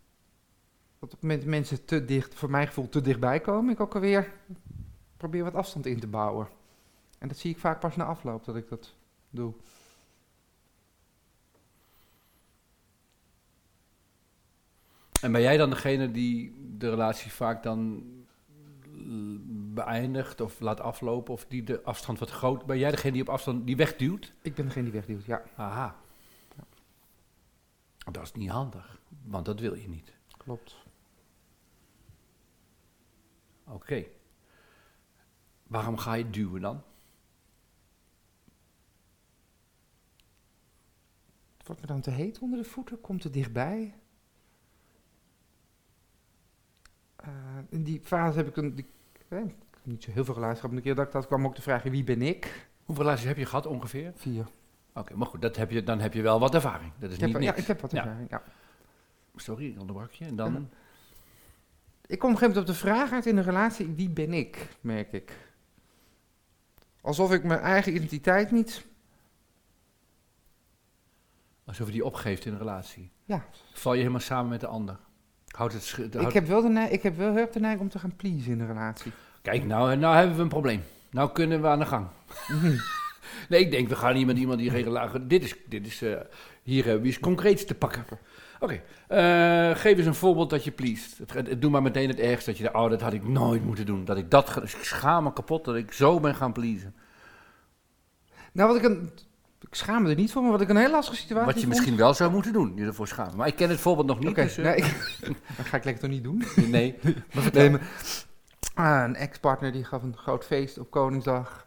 dat 0.99 1.03
op 1.03 1.11
het 1.11 1.23
moment 1.23 1.41
dat 1.41 1.51
mensen 1.51 1.85
te 1.85 2.05
dicht, 2.05 2.35
voor 2.35 2.51
mijn 2.51 2.67
gevoel 2.67 2.89
te 2.89 3.01
dichtbij 3.01 3.41
komen, 3.41 3.73
ik 3.73 3.81
ook 3.81 3.95
alweer 3.95 4.33
probeer 5.17 5.45
wat 5.45 5.55
afstand 5.55 5.87
in 5.87 6.01
te 6.01 6.07
bouwen. 6.07 6.49
En 7.19 7.29
dat 7.29 7.37
zie 7.37 7.51
ik 7.51 7.59
vaak 7.59 7.81
pas 7.81 7.97
na 7.97 8.05
afloop 8.05 8.45
dat 8.45 8.57
ik 8.57 8.69
dat 8.69 8.95
doe. 9.31 9.55
En 15.25 15.33
ben 15.33 15.41
jij 15.41 15.57
dan 15.57 15.71
degene 15.71 16.11
die 16.11 16.55
de 16.79 16.91
relatie 16.91 17.33
vaak 17.33 17.63
dan 17.63 18.05
beëindigt 19.75 20.41
of 20.41 20.61
laat 20.61 20.81
aflopen 20.81 21.35
of 21.35 21.47
die 21.47 21.63
de 21.63 21.83
afstand 21.83 22.19
wat 22.19 22.31
groot? 22.31 22.67
Ben 22.67 22.79
jij 22.79 22.91
degene 22.91 23.13
die 23.13 23.23
op 23.23 23.29
afstand 23.29 23.67
die 23.67 23.77
wegduwt? 23.77 24.33
Ik 24.43 24.55
ben 24.55 24.65
degene 24.65 24.85
die 24.85 24.93
wegduwt, 24.93 25.25
ja, 25.25 25.43
Aha. 25.57 25.97
Dat 28.11 28.23
is 28.23 28.33
niet 28.33 28.51
handig, 28.51 29.01
want 29.23 29.45
dat 29.45 29.61
wil 29.61 29.75
je 29.75 29.89
niet. 29.89 30.13
klopt. 30.37 30.77
Oké. 33.67 34.05
Waarom 35.67 35.97
ga 35.97 36.15
je 36.15 36.31
duwen 36.31 36.61
dan? 36.61 36.83
Het 41.57 41.67
wordt 41.67 41.81
me 41.81 41.87
dan 41.87 42.01
te 42.01 42.11
heet 42.11 42.39
onder 42.39 42.59
de 42.59 42.69
voeten, 42.69 43.01
komt 43.01 43.21
te 43.21 43.31
dichtbij. 43.31 43.83
Eh, 43.85 43.93
in 47.69 47.83
die 47.83 48.01
fase 48.03 48.37
heb 48.37 48.49
ik 48.49 48.57
een, 48.57 48.75
die, 48.75 48.87
eh, 49.29 49.39
ik 49.39 49.45
heb 49.71 49.81
niet 49.83 50.03
zo 50.03 50.11
heel 50.11 50.25
veel 50.25 50.35
relaties 50.35 50.57
gehad, 50.57 50.71
maar 50.71 50.79
een 50.79 50.87
keer 50.87 50.95
dat 50.95 51.07
ik 51.07 51.13
dat 51.13 51.27
kwam 51.27 51.47
ook 51.47 51.57
de 51.57 51.63
vraag, 51.63 51.83
wie 51.83 52.05
ben 52.05 52.23
ik? 52.23 52.69
Hoeveel 52.85 53.05
relaties 53.05 53.27
heb 53.27 53.37
je 53.37 53.47
gehad 53.47 53.67
ongeveer? 53.67 54.13
Vier. 54.15 54.47
Oké, 54.95 55.17
maar 55.17 55.27
goed, 55.27 55.43
dat 55.43 55.57
heb 55.57 55.71
je, 55.71 55.83
dan 55.83 56.01
heb 56.01 56.15
je 56.15 56.23
wel 56.23 56.41
wat 56.41 56.55
ervaring. 56.55 56.93
Dat 56.99 57.11
is 57.11 57.17
Ik 57.17 57.23
heb, 57.23 57.33
niet 57.33 57.43
ja, 57.43 57.55
ik 57.55 57.67
heb 57.67 57.81
wat 57.81 57.93
ervaring, 57.93 58.31
ja. 58.31 58.43
Sorry, 59.37 59.67
ik 59.67 59.81
onderbrak 59.81 60.13
je. 60.13 60.25
En 60.25 60.37
dan... 60.37 60.69
Ik 62.07 62.19
kom 62.19 62.31
op 62.31 62.35
een 62.35 62.41
gegeven 62.41 62.49
moment 62.49 62.59
op 62.59 62.67
de 62.67 62.75
vraag 62.75 63.13
uit 63.13 63.27
in 63.27 63.37
een 63.37 63.45
relatie, 63.45 63.95
wie 63.95 64.11
ben 64.11 64.33
ik, 64.33 64.69
merk 64.81 65.13
ik. 65.13 65.53
Alsof 67.01 67.33
ik 67.33 67.45
mijn 67.45 67.61
eigen 67.61 67.95
identiteit 67.95 68.51
niet... 68.51 68.87
Alsof 71.65 71.87
je 71.87 71.93
die 71.93 72.05
opgeeft 72.05 72.45
in 72.45 72.53
een 72.53 72.59
relatie. 72.59 73.11
Ja. 73.25 73.45
Val 73.73 73.93
je 73.93 73.99
helemaal 73.99 74.21
samen 74.21 74.51
met 74.51 74.61
de 74.61 74.67
ander. 74.67 74.99
Houdt 75.55 75.73
het... 75.73 75.97
Ik 76.21 76.33
heb, 76.33 76.47
wel 76.47 76.63
de 76.63 76.69
neiging, 76.69 76.97
ik 76.97 77.03
heb 77.03 77.17
wel 77.17 77.31
heel 77.31 77.41
erg 77.41 77.51
de 77.51 77.61
neiging 77.61 77.83
om 77.83 77.89
te 77.89 77.99
gaan 77.99 78.17
pleasen 78.17 78.53
in 78.53 78.61
een 78.61 78.67
relatie. 78.67 79.13
Kijk, 79.43 79.65
nou, 79.65 79.97
nou 79.97 80.17
hebben 80.17 80.37
we 80.37 80.43
een 80.43 80.49
probleem. 80.49 80.83
Nou 81.11 81.31
kunnen 81.33 81.61
we 81.61 81.67
aan 81.67 81.79
de 81.79 81.87
gang. 81.87 82.07
nee, 83.49 83.61
ik 83.61 83.71
denk, 83.71 83.89
we 83.89 83.97
gaan 83.97 84.15
niet 84.15 84.27
met 84.27 84.39
iemand 84.39 84.59
die 84.59 84.71
regelmatig... 84.71 85.23
Dit 85.27 85.43
is, 85.43 85.55
dit 85.69 85.87
is 85.87 86.03
eh, 86.03 86.17
hier 86.63 86.85
hebben 86.85 87.03
we 87.03 87.09
iets 87.09 87.21
concreets 87.21 87.65
te 87.65 87.75
pakken. 87.75 88.05
Oké, 88.61 88.83
eh, 89.09 89.77
geef 89.77 89.97
eens 89.97 90.07
een 90.07 90.15
voorbeeld 90.15 90.51
dat 90.51 90.65
je 90.65 90.71
pleest. 90.71 91.21
Doe 91.59 91.71
maar 91.71 91.83
meteen 91.83 92.09
het 92.09 92.19
ergste, 92.19 92.51
dat 92.51 92.59
je 92.59 92.75
oh, 92.75 92.91
dat 92.91 93.01
had 93.01 93.13
ik 93.13 93.29
nooit 93.29 93.65
moeten 93.65 93.87
doen. 93.87 94.05
Dat 94.05 94.17
ik 94.17 94.31
dat, 94.31 94.57
ik 94.63 94.85
schaam 94.85 95.25
me 95.25 95.33
kapot 95.33 95.65
dat 95.65 95.77
ik 95.77 95.93
zo 95.93 96.21
ben 96.21 96.35
gaan 96.35 96.53
pleasen. 96.53 96.95
Nou, 98.53 98.69
wat 98.69 98.77
ik 98.77 98.85
een... 98.85 99.11
Ik 99.69 99.75
schaam 99.75 100.03
me 100.03 100.09
er 100.11 100.15
niet 100.17 100.33
voor, 100.33 100.43
maar 100.43 100.51
wat 100.51 100.61
ik 100.61 100.69
een 100.69 100.77
heel 100.77 100.91
lastige 100.91 101.17
situatie 101.17 101.47
Wat 101.47 101.55
je 101.55 101.61
vond- 101.61 101.73
misschien 101.75 101.97
wel 101.97 102.15
zou 102.15 102.31
moeten 102.31 102.53
doen, 102.53 102.73
je 102.77 102.85
ervoor 102.85 103.09
schamen. 103.09 103.37
Maar 103.37 103.47
ik 103.47 103.57
ken 103.57 103.69
het 103.69 103.81
voorbeeld 103.81 104.07
nog 104.07 104.19
niet, 104.19 104.29
Oké, 104.29 104.43
dus... 104.43 104.57
eh, 104.59 104.65
nee, 104.65 104.81
dat 105.57 105.67
ga 105.67 105.77
ik 105.77 105.85
lekker 105.85 106.03
toch 106.03 106.11
niet 106.11 106.25
doen. 106.25 106.45
nee. 106.71 106.99
Nee, 107.53 107.71
maar, 107.71 107.81
ah, 108.75 109.03
een 109.05 109.17
ex-partner 109.17 109.73
die 109.73 109.85
gaf 109.85 110.03
een 110.03 110.17
groot 110.17 110.45
feest 110.45 110.79
op 110.79 110.91
Koningsdag. 110.91 111.67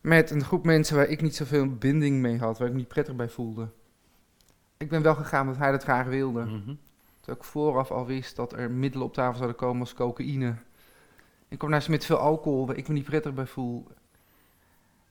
Met 0.00 0.30
een 0.30 0.44
groep 0.44 0.64
mensen 0.64 0.96
waar 0.96 1.06
ik 1.08 1.22
niet 1.22 1.36
zoveel 1.36 1.68
binding 1.76 2.20
mee 2.20 2.38
had, 2.38 2.58
waar 2.58 2.66
ik 2.66 2.72
me 2.72 2.78
niet 2.78 2.88
prettig 2.88 3.16
bij 3.16 3.28
voelde. 3.28 3.68
Ik 4.76 4.88
ben 4.88 5.02
wel 5.02 5.14
gegaan 5.14 5.40
omdat 5.46 5.58
hij 5.58 5.70
dat 5.70 5.82
graag 5.82 6.06
wilde. 6.06 6.40
Terwijl 7.20 7.38
ik 7.38 7.44
vooraf 7.44 7.90
al 7.90 8.06
wist 8.06 8.36
dat 8.36 8.52
er 8.52 8.70
middelen 8.70 9.06
op 9.06 9.14
tafel 9.14 9.34
zouden 9.36 9.56
komen 9.56 9.80
als 9.80 9.94
cocaïne. 9.94 10.54
Ik 11.48 11.58
kom 11.58 11.70
naar 11.70 11.82
ze 11.82 11.90
met 11.90 12.04
veel 12.04 12.16
alcohol, 12.16 12.66
waar 12.66 12.76
ik 12.76 12.88
me 12.88 12.94
niet 12.94 13.04
prettig 13.04 13.34
bij 13.34 13.46
voel. 13.46 13.86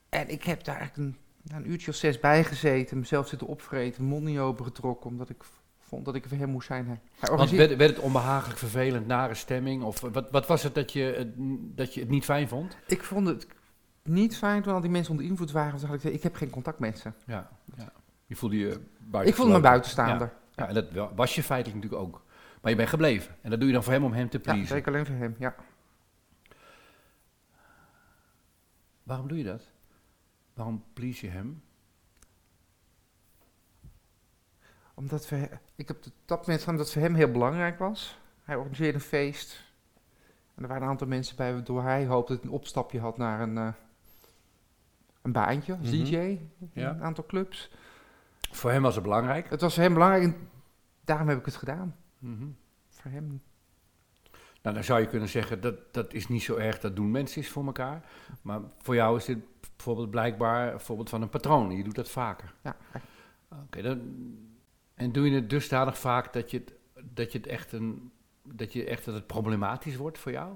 En 0.10 0.30
ik 0.30 0.44
heb 0.44 0.64
daar 0.64 0.78
eigenlijk 0.78 1.08
een, 1.10 1.21
een 1.48 1.72
uurtje 1.72 1.92
of 1.92 1.98
zes 1.98 2.20
bij 2.20 2.44
gezeten, 2.44 3.00
mezelf 3.00 3.28
zitten 3.28 3.48
opvreten, 3.48 4.04
mond 4.04 4.24
niet 4.24 4.40
opengetrokken, 4.40 5.10
omdat 5.10 5.30
ik 5.30 5.44
vond 5.80 6.06
dat 6.06 6.16
ik 6.16 6.26
voor 6.28 6.38
hem 6.38 6.50
moest 6.50 6.68
zijn. 6.68 6.86
Hij 7.20 7.30
organiseerde- 7.30 7.68
werd, 7.68 7.80
werd 7.80 7.96
het 7.96 8.00
onbehagelijk, 8.06 8.60
vervelend, 8.60 9.08
nare 9.08 9.34
stemming? 9.34 9.84
Of 9.84 10.02
wat, 10.02 10.32
wat 10.32 10.48
was 10.48 10.64
het 10.64 10.76
dat 10.76 10.92
je, 10.94 11.02
het 11.18 11.28
dat 11.78 11.94
je 11.94 12.00
het 12.00 12.10
niet 12.10 12.24
fijn 12.24 12.48
vond? 12.48 12.78
Ik 12.88 13.04
vond 13.04 13.28
het 13.28 13.48
niet 14.04 14.38
fijn 14.38 14.62
toen 14.62 14.74
al 14.74 14.82
die 14.82 14.90
mensen 14.90 15.12
onder 15.12 15.28
invloed 15.30 15.52
waren. 15.52 15.80
Toen 15.80 15.90
dacht 15.90 16.04
ik, 16.04 16.14
ik 16.14 16.24
heb 16.24 16.36
geen 16.36 16.50
contact 16.50 16.80
met 16.80 17.00
ze. 17.00 17.12
Ja, 17.26 17.50
ja. 17.78 17.92
Je 18.26 18.36
voelde 18.36 18.58
je 18.58 18.80
buiten. 19.00 19.32
Ik 19.34 19.38
voelde 19.40 19.54
me 19.54 19.60
buitenstaander. 19.60 20.34
Ja, 20.56 20.68
en 20.68 20.74
dat 20.74 20.92
wa- 20.92 21.14
was 21.16 21.36
je 21.36 21.44
feitelijk 21.44 21.82
natuurlijk 21.84 22.08
ook. 22.08 22.24
Maar 22.62 22.72
je 22.72 22.78
bent 22.78 22.90
gebleven. 22.90 23.36
En 23.42 23.50
dat 23.50 23.60
doe 23.60 23.68
je 23.68 23.74
dan 23.74 23.84
voor 23.84 23.94
hem 23.94 24.04
om 24.04 24.14
hem 24.14 24.30
te 24.30 24.38
Ja, 24.38 24.44
pleasen. 24.44 24.68
zeker 24.68 24.92
alleen 24.94 25.06
voor 25.06 25.16
hem, 25.16 25.36
ja. 25.40 25.56
Waarom 29.04 29.28
doe 29.28 29.38
je 29.38 29.44
dat? 29.44 29.68
Waarom 30.62 30.84
please 30.94 31.26
je 31.26 31.32
hem? 31.32 31.64
Omdat 34.94 35.30
we, 35.30 35.50
ik 35.76 35.88
heb 35.88 35.98
op 36.06 36.12
dat 36.26 36.40
moment 36.48 36.64
van 36.64 36.78
dat 36.78 36.92
voor 36.92 37.02
hem 37.02 37.14
heel 37.16 37.32
belangrijk 37.32 37.80
was. 37.80 38.20
Hij 38.44 38.56
organiseerde 38.56 38.94
een 38.94 39.04
feest. 39.04 39.64
En 40.56 40.62
er 40.64 40.68
waren 40.68 40.84
een 40.84 40.90
aantal 40.90 41.08
mensen 41.08 41.36
bij 41.36 41.54
waardoor 41.54 41.84
hij 41.84 42.06
hoopte 42.06 42.32
dat 42.34 42.42
hij 42.42 42.52
een 42.52 42.58
opstapje 42.58 43.00
had 43.00 43.18
naar 43.18 43.42
een, 43.42 43.58
eh, 43.58 43.74
een 45.22 45.32
baantje 45.32 45.78
als 45.78 45.90
Mhm. 45.92 46.04
DJ. 46.04 46.16
in 46.16 46.52
Ja. 46.74 46.90
Een 46.90 47.04
aantal 47.04 47.26
clubs. 47.26 47.72
Voor 48.52 48.72
hem 48.72 48.82
was 48.82 48.94
het 48.96 49.04
belangrijk. 49.04 49.50
Het 49.50 49.62
was 49.62 49.74
voor 49.74 49.84
hem 49.84 49.94
belangrijk 49.94 50.24
en 50.24 50.50
daarom 51.04 51.28
heb 51.28 51.40
ik 51.40 51.46
het 51.46 51.56
gedaan. 51.56 51.96
Mhm. 52.20 52.48
Voor 52.90 53.12
hem. 53.12 53.42
Nou, 54.62 54.76
dan 54.76 54.84
zou 54.84 55.00
je 55.00 55.08
kunnen 55.08 55.30
zeggen, 55.30 55.62
dat, 55.62 55.94
dat 55.94 56.14
is 56.14 56.28
niet 56.28 56.44
zo 56.44 56.56
erg, 56.56 56.80
dat 56.80 56.96
doen 56.96 57.12
mensen 57.12 57.42
eens 57.42 57.52
voor 57.52 57.66
elkaar. 57.66 58.06
Maar 58.42 58.62
voor 58.78 58.96
jou 58.96 59.18
is 59.18 59.26
dit 59.26 59.38
bijvoorbeeld 59.84 60.10
blijkbaar 60.12 60.74
een 60.74 60.80
voorbeeld 60.80 61.10
van 61.10 61.22
een 61.22 61.30
patroon. 61.30 61.72
Je 61.72 61.84
doet 61.84 61.96
dat 61.96 62.10
vaker. 62.10 62.54
Ja, 62.64 62.76
Oké, 63.64 63.82
dan, 63.82 64.00
en 64.94 65.12
doe 65.12 65.30
je 65.30 65.36
het 65.36 65.50
dusdanig 65.50 65.98
vaak 65.98 66.34
dat 66.34 66.52
je 66.52 66.58
het, 66.58 66.74
dat 67.14 67.32
je 67.32 67.38
het 67.38 67.48
echt 67.48 67.72
een, 67.72 68.12
dat 68.44 68.74
je 68.74 68.86
echt 68.86 69.06
dat 69.06 69.14
het 69.14 69.28
problematisch 69.28 69.96
wordt 69.96 70.18
voor 70.18 70.32
jou? 70.32 70.50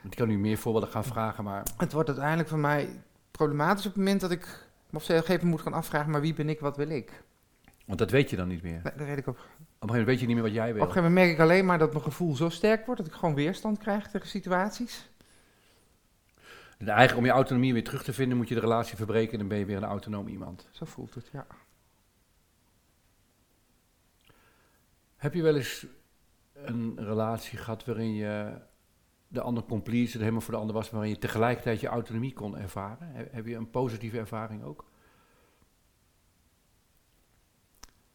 Want 0.00 0.14
ik 0.14 0.18
kan 0.18 0.28
nu 0.28 0.38
meer 0.38 0.58
voorbeelden 0.58 0.90
gaan 0.90 1.04
vragen, 1.04 1.44
maar 1.44 1.66
het 1.76 1.92
wordt 1.92 2.08
uiteindelijk 2.08 2.48
voor 2.48 2.58
mij 2.58 3.02
problematisch 3.30 3.86
op 3.86 3.92
het 3.92 4.02
moment 4.02 4.20
dat 4.20 4.30
ik 4.30 4.46
me 4.90 4.98
op 4.98 5.02
een 5.02 5.06
gegeven 5.06 5.32
moment 5.32 5.50
moet 5.50 5.60
gaan 5.60 5.72
afvragen, 5.72 6.10
maar 6.10 6.20
wie 6.20 6.34
ben 6.34 6.48
ik, 6.48 6.60
wat 6.60 6.76
wil 6.76 6.88
ik? 6.88 7.22
want 7.86 7.98
dat 7.98 8.10
weet 8.10 8.30
je 8.30 8.36
dan 8.36 8.48
niet 8.48 8.62
meer. 8.62 8.76
Op 8.76 8.82
Nee, 8.84 8.94
dat 8.96 9.06
weet 9.06 9.18
ik 9.18 9.26
op 9.26 9.34
een 9.36 9.40
gegeven 9.40 9.86
moment 9.86 10.06
weet 10.06 10.20
je 10.20 10.26
niet 10.26 10.34
meer 10.34 10.44
wat 10.44 10.54
jij 10.54 10.68
Op 10.68 10.72
wil. 10.74 10.82
een 10.82 10.88
gegeven 10.88 11.08
moment 11.08 11.26
merk 11.26 11.38
ik 11.38 11.42
alleen 11.42 11.66
maar 11.66 11.78
dat 11.78 11.92
mijn 11.92 12.04
gevoel 12.04 12.36
zo 12.36 12.48
sterk 12.48 12.86
wordt 12.86 13.00
dat 13.00 13.10
ik 13.10 13.16
gewoon 13.16 13.34
weerstand 13.34 13.78
krijg 13.78 14.10
tegen 14.10 14.28
situaties. 14.28 15.10
En 16.82 16.88
eigenlijk 16.88 17.18
om 17.18 17.24
je 17.24 17.30
autonomie 17.30 17.72
weer 17.72 17.84
terug 17.84 18.02
te 18.02 18.12
vinden, 18.12 18.36
moet 18.36 18.48
je 18.48 18.54
de 18.54 18.60
relatie 18.60 18.96
verbreken 18.96 19.32
en 19.32 19.38
dan 19.38 19.48
ben 19.48 19.58
je 19.58 19.64
weer 19.64 19.76
een 19.76 19.84
autonoom 19.84 20.28
iemand. 20.28 20.68
Zo 20.70 20.84
voelt 20.84 21.14
het, 21.14 21.28
ja. 21.32 21.46
Heb 25.16 25.34
je 25.34 25.42
wel 25.42 25.56
eens 25.56 25.86
een 26.52 27.04
relatie 27.04 27.58
gehad 27.58 27.84
waarin 27.84 28.14
je 28.14 28.60
de 29.28 29.40
ander 29.40 29.82
pleasen, 29.82 30.20
helemaal 30.20 30.40
voor 30.40 30.54
de 30.54 30.60
ander 30.60 30.74
was, 30.74 30.84
maar 30.84 30.92
waarin 30.94 31.14
je 31.14 31.18
tegelijkertijd 31.20 31.80
je 31.80 31.86
autonomie 31.86 32.32
kon 32.32 32.58
ervaren? 32.58 33.08
He- 33.12 33.28
Heb 33.30 33.46
je 33.46 33.54
een 33.56 33.70
positieve 33.70 34.18
ervaring 34.18 34.62
ook? 34.62 34.84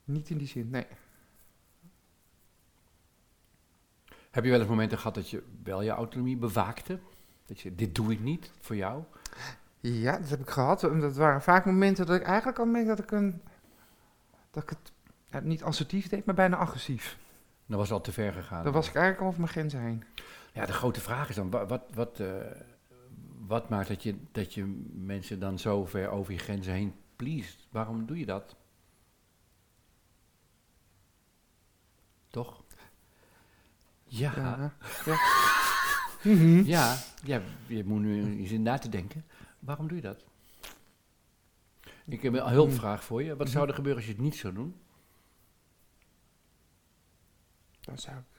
Niet 0.03 0.29
in 0.29 0.37
die 0.37 0.47
zin, 0.47 0.69
nee. 0.69 0.87
Heb 4.31 4.43
je 4.43 4.49
wel 4.49 4.59
eens 4.59 4.69
momenten 4.69 4.97
gehad 4.97 5.15
dat 5.15 5.29
je 5.29 5.43
wel 5.63 5.81
je 5.81 5.89
autonomie 5.89 6.37
bewaakte? 6.37 6.99
Dat 7.47 7.59
je, 7.59 7.75
dit 7.75 7.95
doe 7.95 8.11
ik 8.11 8.19
niet 8.19 8.51
voor 8.59 8.75
jou? 8.75 9.03
Ja, 9.79 10.17
dat 10.17 10.29
heb 10.29 10.39
ik 10.39 10.49
gehad. 10.49 10.79
Dat 10.81 11.15
waren 11.15 11.41
vaak 11.41 11.65
momenten 11.65 12.05
dat 12.05 12.15
ik 12.15 12.23
eigenlijk 12.23 12.59
al 12.59 12.65
merkte 12.65 12.89
dat 12.95 12.99
ik 12.99 13.11
een... 13.11 13.41
Dat 14.51 14.63
ik 14.63 14.69
het 14.69 14.91
ja, 15.25 15.39
niet 15.39 15.63
assertief 15.63 16.09
deed, 16.09 16.25
maar 16.25 16.35
bijna 16.35 16.55
agressief. 16.57 17.17
Dan 17.65 17.77
was 17.77 17.87
het 17.89 17.97
al 17.97 18.03
te 18.03 18.11
ver 18.11 18.33
gegaan. 18.33 18.63
Dan 18.63 18.73
was 18.73 18.87
ik 18.87 18.93
eigenlijk 18.95 19.21
al 19.23 19.27
over 19.27 19.39
mijn 19.39 19.51
grenzen 19.51 19.81
heen. 19.81 20.03
Ja, 20.53 20.65
de 20.65 20.73
grote 20.73 21.01
vraag 21.01 21.29
is 21.29 21.35
dan, 21.35 21.49
wa- 21.49 21.65
wat, 21.65 21.81
wat, 21.93 22.19
eh, 22.19 22.27
wat 23.47 23.69
maakt 23.69 23.87
dat 23.87 24.03
je, 24.03 24.17
dat 24.31 24.53
je 24.53 24.87
mensen 24.93 25.39
dan 25.39 25.59
zo 25.59 25.85
ver 25.85 26.09
over 26.09 26.33
je 26.33 26.39
grenzen 26.39 26.73
heen 26.73 26.95
pleest? 27.15 27.67
Waarom 27.71 28.05
doe 28.05 28.17
je 28.19 28.25
dat? 28.25 28.55
Toch? 32.29 32.63
Ja, 34.03 34.31
ja, 34.35 34.73
Ja. 35.05 35.15
ja. 36.21 36.31
Mhm. 36.33 36.63
ja, 37.23 37.41
je 37.67 37.83
moet 37.85 38.01
nu 38.01 38.39
eens 38.39 38.51
in 38.51 38.61
na 38.61 38.77
te 38.77 38.89
denken. 38.89 39.25
Waarom 39.59 39.87
doe 39.87 39.97
je 39.97 40.03
dat? 40.03 40.25
Ik 42.05 42.21
heb 42.21 42.33
een 42.33 42.47
hulpvraag 42.47 43.03
voor 43.03 43.23
je. 43.23 43.35
Wat 43.35 43.49
zou 43.49 43.67
er 43.67 43.73
gebeuren 43.73 44.01
als 44.01 44.09
je 44.09 44.15
het 44.15 44.23
niet 44.23 44.35
zou 44.35 44.53
doen? 44.53 44.75
Dan 47.81 47.97
zou 47.97 48.17
ik 48.17 48.37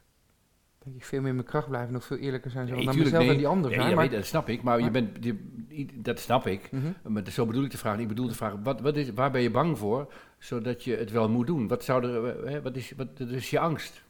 denk 0.88 0.96
ik 0.96 1.04
veel 1.04 1.20
meer 1.20 1.28
in 1.28 1.34
mijn 1.34 1.46
kracht 1.46 1.68
blijven. 1.68 1.92
Nog 1.92 2.04
veel 2.04 2.16
eerlijker 2.16 2.50
zijn 2.50 2.68
zo 2.68 2.74
Nee, 2.74 2.84
naar 2.84 2.96
mezelf 2.96 3.22
nee. 3.22 3.30
en 3.30 3.36
die 3.36 3.46
anderen. 3.46 3.70
Ja, 3.70 3.76
zijn, 3.76 3.90
ja, 3.90 3.96
maar, 3.96 4.10
dat 4.10 4.24
snap 4.24 4.48
ik, 4.48 4.62
maar, 4.62 4.80
je 4.80 4.90
bent, 4.90 5.24
je, 5.24 5.86
dat 5.94 6.18
snap 6.18 6.46
ik. 6.46 6.70
Mhm. 6.70 6.92
Maar 7.02 7.30
zo 7.30 7.46
bedoel 7.46 7.64
ik 7.64 7.70
de 7.70 7.78
vraag. 7.78 7.98
Ik 7.98 8.08
bedoel 8.08 8.28
de 8.28 8.34
vraag, 8.34 8.54
wat, 8.62 8.80
wat 8.80 8.96
is, 8.96 9.12
waar 9.12 9.30
ben 9.30 9.42
je 9.42 9.50
bang 9.50 9.78
voor, 9.78 10.12
zodat 10.38 10.84
je 10.84 10.96
het 10.96 11.10
wel 11.10 11.28
moet 11.28 11.46
doen? 11.46 11.68
Wat, 11.68 11.84
zou 11.84 12.04
er, 12.04 12.24
eh, 12.24 12.52
hè, 12.52 12.62
wat, 12.62 12.76
is, 12.76 12.92
wat 12.96 13.08
wat 13.18 13.28
is 13.28 13.50
je 13.50 13.58
angst? 13.58 14.02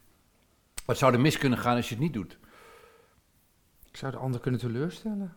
Wat 0.85 0.99
zou 0.99 1.13
er 1.13 1.21
mis 1.21 1.39
kunnen 1.39 1.59
gaan 1.59 1.77
als 1.77 1.89
je 1.89 1.95
het 1.95 2.03
niet 2.05 2.13
doet? 2.13 2.39
Ik 3.91 3.97
zou 3.97 4.13
de 4.13 4.19
ander 4.19 4.41
kunnen 4.41 4.61
teleurstellen. 4.61 5.37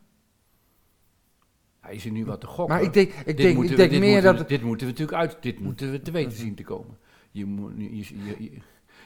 Hij 1.79 1.95
is 1.95 2.05
er 2.05 2.11
nu 2.11 2.25
wat 2.25 2.41
te 2.41 2.47
gokken. 2.47 2.75
Maar 2.75 2.83
ik 2.83 2.93
denk, 2.93 3.11
ik 3.11 3.37
denk, 3.37 3.63
ik 3.63 3.69
we- 3.69 3.75
denk 3.75 3.91
meer 3.91 3.99
moeten 4.01 4.23
dat... 4.23 4.37
we- 4.37 4.45
Dit 4.47 4.61
moeten 4.61 4.85
we 4.87 4.91
natuurlijk 4.91 5.17
uit, 5.21 5.37
dit 5.41 5.59
moeten 5.59 5.91
we 5.91 6.01
te 6.01 6.11
weten 6.11 6.37
zien 6.37 6.55
te 6.55 6.63
komen. 6.63 6.97
Je, 7.31 7.45
moet, 7.45 7.73
je, 7.77 7.97
je, 7.97 8.23
je, 8.25 8.43
je- 8.43 8.51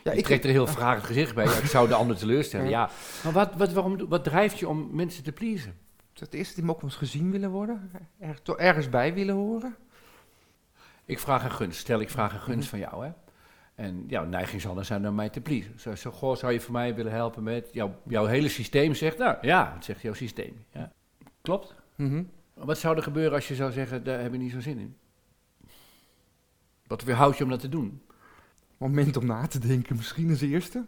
ja, 0.04 0.12
je 0.12 0.18
ik, 0.18 0.24
trekt 0.26 0.44
er 0.44 0.50
een 0.50 0.56
heel 0.56 0.68
vragend 0.68 1.06
gezicht 1.06 1.36
bij. 1.36 1.46
Ja, 1.46 1.52
ik 1.58 1.66
zou 1.66 1.88
de 1.88 1.94
ander 1.96 2.16
teleurstellen. 2.18 2.70
Ja. 2.70 2.80
Ja, 2.80 2.90
maar 3.24 3.34
wat, 3.34 3.56
wat, 3.56 3.74
waarom, 3.74 4.08
wat 4.08 4.24
drijft 4.24 4.60
je 4.60 4.68
om 4.68 4.90
mensen 4.96 5.24
te 5.24 5.32
pleasen? 5.32 5.78
het 6.14 6.34
eerste 6.34 6.62
die 6.62 6.70
ook 6.70 6.82
eens 6.84 6.96
gezien 6.96 7.32
willen 7.32 7.50
worden. 7.52 7.92
Er, 8.18 8.40
ergens 8.58 8.90
bij 8.90 9.14
willen 9.14 9.36
horen. 9.36 9.76
Ik 11.06 11.20
vraag 11.20 11.44
een 11.44 11.52
gunst. 11.52 11.80
Stel, 11.80 12.00
ik 12.00 12.10
vraag 12.10 12.32
een 12.32 12.38
Mhm. 12.38 12.46
gunst 12.46 12.70
van 12.70 12.80
jou, 12.80 13.06
hè. 13.06 13.12
En 13.76 14.04
jouw 14.08 14.26
neiging 14.26 14.62
zal 14.62 14.76
dan 14.76 14.86
zijn 14.86 15.02
naar 15.02 15.14
mij 15.14 15.30
te 15.30 15.42
pleasen. 15.42 15.80
Zo, 15.80 15.96
zo, 15.96 16.12
goh, 16.12 16.36
zou 16.36 16.54
je 16.54 16.60
voor 16.60 16.74
mij 16.74 16.96
willen 16.96 17.12
helpen 17.12 17.44
met... 17.44 17.70
Jouw, 17.72 17.96
jouw 18.08 18.26
hele 18.26 18.50
systeem 18.50 18.94
zegt, 18.94 19.18
nou 19.18 19.38
ja, 19.42 19.72
het 19.74 19.86
zegt 19.86 20.02
jouw 20.02 20.14
systeem. 20.14 20.66
Ja. 20.72 20.92
Klopt. 21.42 21.76
Mhm. 21.96 22.24
Wat 22.54 22.78
zou 22.78 22.98
er 22.98 23.04
gebeuren 23.04 23.34
als 23.34 23.48
je 23.48 23.56
zou 23.56 23.72
zeggen, 23.72 24.04
daar 24.04 24.22
heb 24.22 24.34
ik 24.34 24.40
niet 24.40 24.52
zo 24.52 24.60
zin 24.60 24.80
in? 24.80 24.96
Wat 26.88 27.04
weerhoudt 27.04 27.38
je 27.38 27.44
om 27.44 27.50
dat 27.50 27.60
te 27.60 27.70
doen? 27.70 28.02
Moment 28.78 29.18
om 29.18 29.26
na 29.26 29.48
te 29.48 29.60
denken, 29.60 29.96
misschien 29.96 30.30
als 30.30 30.42
eerste. 30.42 30.86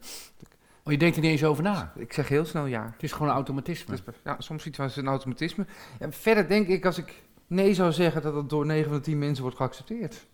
Oh, 0.83 0.91
je 0.91 0.97
denkt 0.99 1.15
er 1.15 1.21
niet 1.21 1.31
eens 1.31 1.43
over 1.43 1.63
na. 1.63 1.93
Ik 1.95 2.13
zeg 2.13 2.27
heel 2.27 2.45
snel 2.45 2.65
ja. 2.65 2.89
Het 2.93 3.03
is 3.03 3.11
gewoon 3.11 3.27
een 3.27 3.33
automatisme. 3.33 3.95
Het 3.95 4.07
is, 4.07 4.13
ja 4.23 4.35
soms 4.39 4.65
iets 4.65 4.79
als 4.79 4.95
een 4.95 5.07
automatisme. 5.07 5.65
En 5.99 6.13
verder 6.13 6.47
denk 6.47 6.67
ik, 6.67 6.85
als 6.85 6.97
ik 6.97 7.23
nee 7.47 7.73
zou 7.73 7.91
zeggen, 7.91 8.21
dat 8.21 8.35
het 8.35 8.49
door 8.49 8.65
9 8.65 8.89
van 8.89 8.97
de 8.97 9.03
10 9.03 9.17
mensen 9.17 9.43
wordt 9.43 9.57
geaccepteerd. 9.57 10.27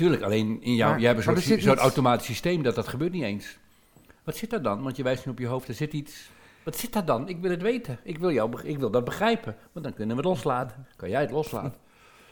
Tuurlijk, 0.00 0.22
alleen 0.22 0.62
in 0.62 0.74
jou, 0.74 0.90
Maar- 0.90 1.00
jij 1.00 1.12
hebt 1.14 1.26
er 1.26 1.40
zit 1.40 1.62
zo'n 1.62 1.76
automatisch 1.76 2.26
systeem 2.26 2.62
dat 2.62 2.74
dat 2.74 2.88
gebeurt 2.88 3.12
niet 3.12 3.22
eens. 3.22 3.58
Wat 4.24 4.36
zit 4.36 4.50
daar 4.50 4.62
dan? 4.62 4.82
Want 4.82 4.96
je 4.96 5.02
wijst 5.02 5.26
nu 5.26 5.32
op 5.32 5.38
je 5.38 5.46
hoofd, 5.46 5.68
er 5.68 5.74
zit 5.74 5.92
iets. 5.92 6.30
Wat 6.64 6.76
zit 6.76 6.92
daar 6.92 7.04
dan? 7.04 7.28
Ik 7.28 7.40
wil 7.40 7.50
het 7.50 7.62
weten. 7.62 7.98
Ik 8.04 8.18
wil, 8.18 8.32
jou, 8.32 8.60
ik 8.62 8.78
wil 8.78 8.90
dat 8.90 9.04
begrijpen. 9.04 9.56
Want 9.72 9.84
dan 9.84 9.94
kunnen 9.94 10.16
we 10.16 10.22
het 10.22 10.30
loslaten. 10.30 10.86
Kan 10.96 11.08
jij 11.08 11.20
het 11.20 11.30
loslaten? 11.30 11.74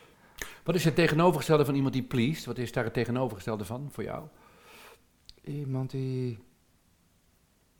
Wat 0.65 0.75
is 0.75 0.85
het 0.85 0.95
tegenovergestelde 0.95 1.65
van 1.65 1.75
iemand 1.75 1.93
die 1.93 2.03
pleased? 2.03 2.45
Wat 2.45 2.59
is 2.59 2.73
daar 2.73 2.85
het 2.85 2.93
tegenovergestelde 2.93 3.65
van 3.65 3.89
voor 3.93 4.05
jou? 4.05 4.25
Iemand 5.45 5.91
die 5.91 6.39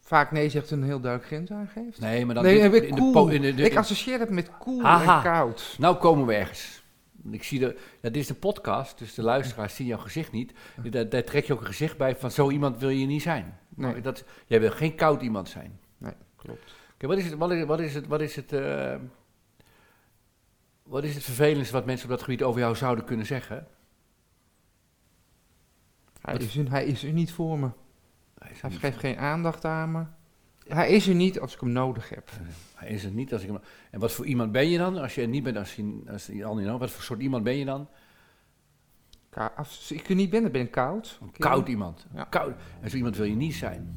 vaak 0.01 0.31
nee 0.33 0.49
zegt 0.49 0.71
en 0.71 0.79
een 0.81 0.87
heel 0.87 1.01
duidelijk 1.01 1.33
grens 1.33 1.51
aangeeft. 1.51 2.01
Nee, 2.01 2.27
maar 2.27 2.35
dan 2.35 2.45
Nee, 2.45 2.71
dit- 2.71 2.83
in 2.83 2.95
de 2.95 3.01
koel. 3.01 3.13
po- 3.13 3.27
in 3.27 3.43
de- 3.43 3.55
de- 3.55 3.63
ik 3.63 3.77
associeer 3.77 4.19
het 4.19 4.31
met 4.31 4.51
koel 4.59 4.83
Aha. 4.83 5.17
en 5.17 5.23
koud. 5.23 5.75
Nou 5.79 5.97
komen 5.97 6.27
we 6.27 6.35
ergens. 6.35 6.83
Ik 7.31 7.43
zie 7.43 7.59
de, 7.59 7.79
ja, 8.01 8.11
dit 8.11 8.17
is 8.17 8.27
de 8.27 8.35
podcast, 8.35 8.99
dus 8.99 9.15
de 9.15 9.23
luisteraars 9.23 9.75
zien 9.75 9.87
jouw 9.87 9.99
gezicht 9.99 10.33
niet. 10.33 10.53
Daar, 10.91 11.09
daar 11.09 11.25
trek 11.25 11.45
je 11.45 11.53
ook 11.53 11.61
een 11.61 11.67
gezicht 11.67 11.97
bij 11.97 12.17
van 12.17 12.31
zo 12.31 12.51
iemand 12.51 12.79
wil 12.79 12.89
je 12.89 13.07
niet 13.07 13.23
zijn. 13.23 13.59
Nee. 13.69 14.01
Dat, 14.01 14.25
jij 14.47 14.61
wil 14.61 14.71
geen 14.71 14.95
koud 14.95 15.23
iemand 15.23 15.49
zijn. 15.49 15.81
Nee, 15.99 16.15
klopt. 16.37 16.75
Wat 16.99 17.19
is 17.19 17.25
het, 17.25 17.35
wat 17.35 17.51
is, 17.53 17.65
wat 17.65 17.81
is 17.81 17.95
het, 17.95 18.07
wat 18.07 18.21
is 18.21 18.37
het, 18.37 18.53
eh, 18.53 18.97
wat 20.83 21.05
is 21.05 21.15
het 21.15 21.25
vervelendste 21.25 21.75
wat 21.75 21.87
mensen 21.87 22.05
op 22.05 22.11
dat 22.11 22.23
gebied 22.23 22.43
over 22.43 22.61
jou 22.61 22.77
zouden 22.77 23.05
kunnen 23.05 23.27
zeggen? 23.27 23.67
Hij 26.21 26.37
is, 26.37 26.55
hij 26.55 26.85
is 26.85 27.05
er 27.05 27.13
niet 27.13 27.33
voor 27.33 27.59
me. 27.59 27.71
Hij 28.39 28.53
Hij 28.61 28.71
geeft 28.71 28.99
geen 28.99 29.17
aandacht 29.17 29.65
aan 29.65 29.93
me. 29.93 30.05
Hij 30.69 30.91
is 30.91 31.07
er 31.09 31.15
niet 31.15 31.41
als 31.41 31.55
ik 31.55 31.61
hem 31.61 31.73
nodig 31.73 32.09
heb. 32.09 32.31
hij 32.75 32.89
is 32.89 33.05
er 33.05 33.11
niet 33.11 33.33
als 33.33 33.43
ik 33.43 33.49
hem. 33.49 33.59
En 33.91 34.01
wat 34.01 34.13
voor 34.13 34.27
iemand 34.27 34.53
ben 34.53 34.69
je 34.69 34.79
dan? 34.79 34.97
Als 34.97 35.15
je 35.15 35.21
er 35.23 35.29
niet 35.29 35.43
bent, 35.43 35.57
als 35.57 35.75
je, 35.75 36.01
als 36.11 36.27
je 36.27 36.45
al 36.45 36.55
niet 36.55 36.65
know, 36.67 36.81
wat 36.81 36.91
voor 36.91 37.03
soort 37.03 37.21
iemand 37.21 37.45
ben 37.45 37.57
je 37.57 37.65
dan? 37.65 37.89
Ka- 39.31 39.53
Als 39.57 39.93
ik 39.93 40.09
er 40.09 40.15
niet 40.15 40.31
ben, 40.31 40.43
dan 40.43 40.53
ben 40.53 40.61
ik 40.61 40.71
koud. 40.71 41.19
Een 41.23 41.31
koud 41.39 41.69
iemand. 41.69 42.07
Ja. 42.15 42.25
Koud. 42.25 42.55
En 42.81 42.91
zo 42.91 42.97
iemand 42.97 43.17
wil 43.17 43.27
je 43.27 43.37
niet 43.37 43.55
zijn. 43.55 43.97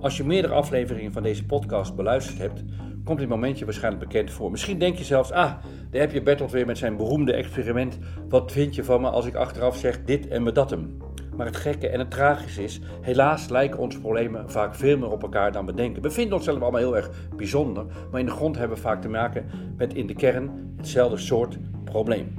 Als 0.00 0.16
je 0.16 0.24
meerdere 0.24 0.54
afleveringen 0.54 1.12
van 1.12 1.22
deze 1.22 1.44
podcast 1.44 1.94
beluisterd 1.96 2.38
hebt, 2.38 2.64
komt 3.04 3.18
dit 3.18 3.28
momentje 3.28 3.64
waarschijnlijk 3.64 4.04
bekend 4.08 4.30
voor. 4.30 4.50
Misschien 4.50 4.78
denk 4.78 4.96
je 4.96 5.04
zelfs, 5.04 5.30
ah, 5.30 5.52
daar 5.90 6.00
heb 6.00 6.12
je 6.12 6.22
Bertolt 6.22 6.50
weer 6.50 6.66
met 6.66 6.78
zijn 6.78 6.96
beroemde 6.96 7.32
experiment. 7.32 7.98
Wat 8.28 8.52
vind 8.52 8.74
je 8.74 8.84
van 8.84 9.00
me 9.00 9.10
als 9.10 9.26
ik 9.26 9.34
achteraf 9.34 9.76
zeg 9.76 10.04
dit 10.04 10.28
en 10.28 10.42
me 10.42 10.52
dat 10.52 10.70
hem? 10.70 10.96
Maar 11.36 11.46
het 11.46 11.56
gekke 11.56 11.88
en 11.88 11.98
het 11.98 12.10
tragische 12.10 12.62
is, 12.64 12.80
helaas 13.00 13.48
lijken 13.48 13.78
onze 13.78 14.00
problemen 14.00 14.50
vaak 14.50 14.74
veel 14.74 14.98
meer 14.98 15.10
op 15.10 15.22
elkaar 15.22 15.52
dan 15.52 15.66
we 15.66 15.74
denken. 15.74 16.02
We 16.02 16.10
vinden 16.10 16.36
onszelf 16.36 16.60
allemaal 16.60 16.80
heel 16.80 16.96
erg 16.96 17.10
bijzonder, 17.36 17.86
maar 18.10 18.20
in 18.20 18.26
de 18.26 18.32
grond 18.32 18.56
hebben 18.56 18.76
we 18.76 18.82
vaak 18.82 19.02
te 19.02 19.08
maken 19.08 19.46
met 19.76 19.94
in 19.94 20.06
de 20.06 20.14
kern 20.14 20.74
hetzelfde 20.76 21.16
soort 21.16 21.58
probleem. 21.84 22.34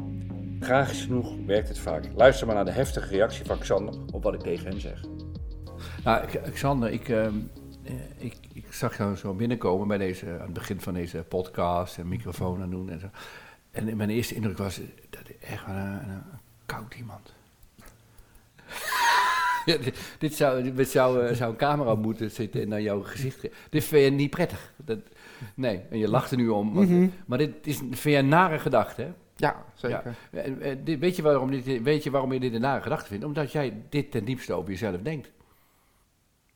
Tragisch 0.60 1.02
genoeg 1.04 1.34
werkt 1.46 1.68
het 1.68 1.80
vaak. 1.80 2.10
Luister 2.16 2.46
maar 2.48 2.56
naar 2.56 2.66
de 2.66 2.72
heftige 2.72 3.08
reactie 3.08 3.46
van 3.46 3.58
Xander 3.58 3.94
op 4.14 4.24
wat 4.24 4.34
ik 4.34 4.40
tegen 4.40 4.68
hem 4.68 4.80
zeg. 4.80 5.04
Nou, 6.04 6.24
ik- 6.28 6.42
Xander, 6.54 6.90
ik, 6.92 7.10
ehm, 7.10 7.34
eh, 7.84 7.94
ik, 8.18 8.36
ik 8.54 8.74
zag 8.74 8.98
jou 8.98 9.16
zo 9.16 9.34
binnenkomen 9.34 9.88
bij 9.88 9.98
deze, 9.98 10.26
aan 10.26 10.40
het 10.46 10.54
begin 10.54 10.82
van 10.82 10.94
deze 10.94 11.18
podcast 11.28 11.98
en 11.98 12.08
microfoon 12.08 12.62
aan 12.62 12.70
doen 12.70 12.90
en 12.90 13.00
zo. 13.00 13.08
En 13.72 13.98
mijn 13.98 14.10
eerste 14.10 14.36
indruk 14.36 14.58
was, 14.58 14.80
eh, 14.80 14.86
dat 15.10 15.22
echt 15.50 15.68
een, 15.68 15.76
een 15.76 16.22
koud 16.66 16.94
iemand. 16.96 17.34
Ja, 19.72 19.78
dit, 19.78 19.98
dit 20.20 20.34
zou, 20.36 20.72
dit 20.74 20.90
zou, 20.90 21.26
eh, 21.26 21.36
zou 21.36 21.52
een 21.52 21.58
camera 21.58 21.96
moeten 21.96 22.32
zitten 22.32 22.62
en 22.62 22.68
naar 22.70 22.82
jouw 22.82 23.02
gezicht. 23.02 23.40
ge- 23.40 23.52
Dit 23.70 23.84
vind 23.84 24.04
je 24.04 24.10
niet 24.12 24.30
prettig. 24.30 24.74
Dat, 24.86 25.00
nee, 25.56 25.82
en 25.90 25.98
je 25.98 26.08
lacht 26.10 26.32
er 26.32 26.38
nu 26.38 26.48
om. 26.50 26.74
want- 26.74 26.90
Mhm. 26.90 27.08
Maar 27.26 27.38
dit 27.38 27.52
is, 27.62 27.78
vind 27.78 28.02
je 28.04 28.16
een 28.16 28.28
nare 28.28 28.60
gedachte, 28.60 29.02
hè? 29.02 29.10
Ja, 29.36 29.64
zeker. 29.74 30.16
En, 30.32 30.62
eh, 30.62 30.76
dit- 30.84 31.00
weet, 31.00 31.16
je 31.16 31.22
waarom 31.22 31.52
dit, 31.52 31.82
weet 31.82 32.04
je 32.04 32.12
waarom 32.12 32.34
je 32.34 32.40
dit 32.40 32.54
een 32.54 32.62
nare 32.62 32.82
gedachte 32.82 33.08
vindt? 33.08 33.26
Omdat 33.26 33.52
jij 33.52 33.74
dit 33.90 34.12
ten 34.12 34.26
diepste 34.26 34.54
over 34.54 34.70
jezelf 34.70 35.02
denkt. 35.02 35.32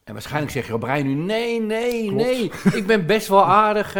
En 0.03 0.13
waarschijnlijk 0.13 0.51
zeg 0.51 0.68
je 0.68 0.74
op 0.74 0.80
brein 0.80 1.06
nu, 1.06 1.13
nee, 1.13 1.62
nee, 1.62 2.08
Klopt. 2.08 2.24
nee, 2.24 2.51
ik 2.74 2.86
ben 2.88 3.06
best 3.06 3.27
wel 3.27 3.46
aardig. 3.46 3.96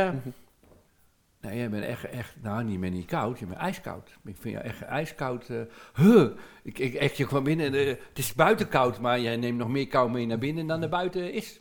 Nee, 1.41 1.57
jij 1.57 1.69
bent 1.69 1.83
echt, 1.83 2.03
echt, 2.10 2.36
nou, 2.41 2.63
niet 2.63 2.79
meer 2.79 2.91
niet 2.91 3.05
koud, 3.05 3.39
je 3.39 3.45
bent 3.45 3.60
ijskoud. 3.60 4.10
Ik 4.25 4.36
vind 4.39 4.55
je 4.55 4.62
echt 4.62 4.81
ijskoud. 4.81 5.50
eh 5.50 5.57
huh. 5.95 6.27
ik, 6.63 6.79
ik, 6.79 6.93
echt, 6.93 7.17
je 7.17 7.25
kwam 7.25 7.43
binnen, 7.43 7.74
eh, 7.74 7.88
het 7.88 8.17
is 8.17 8.33
buiten 8.33 8.67
koud, 8.67 9.00
maar 9.00 9.19
jij 9.19 9.36
neemt 9.38 9.57
nog 9.57 9.67
meer 9.69 9.88
kou 9.88 10.12
mee 10.12 10.25
naar 10.25 10.38
binnen 10.38 10.67
dan 10.67 10.81
er 10.81 10.89
buiten 10.89 11.33
is. 11.33 11.60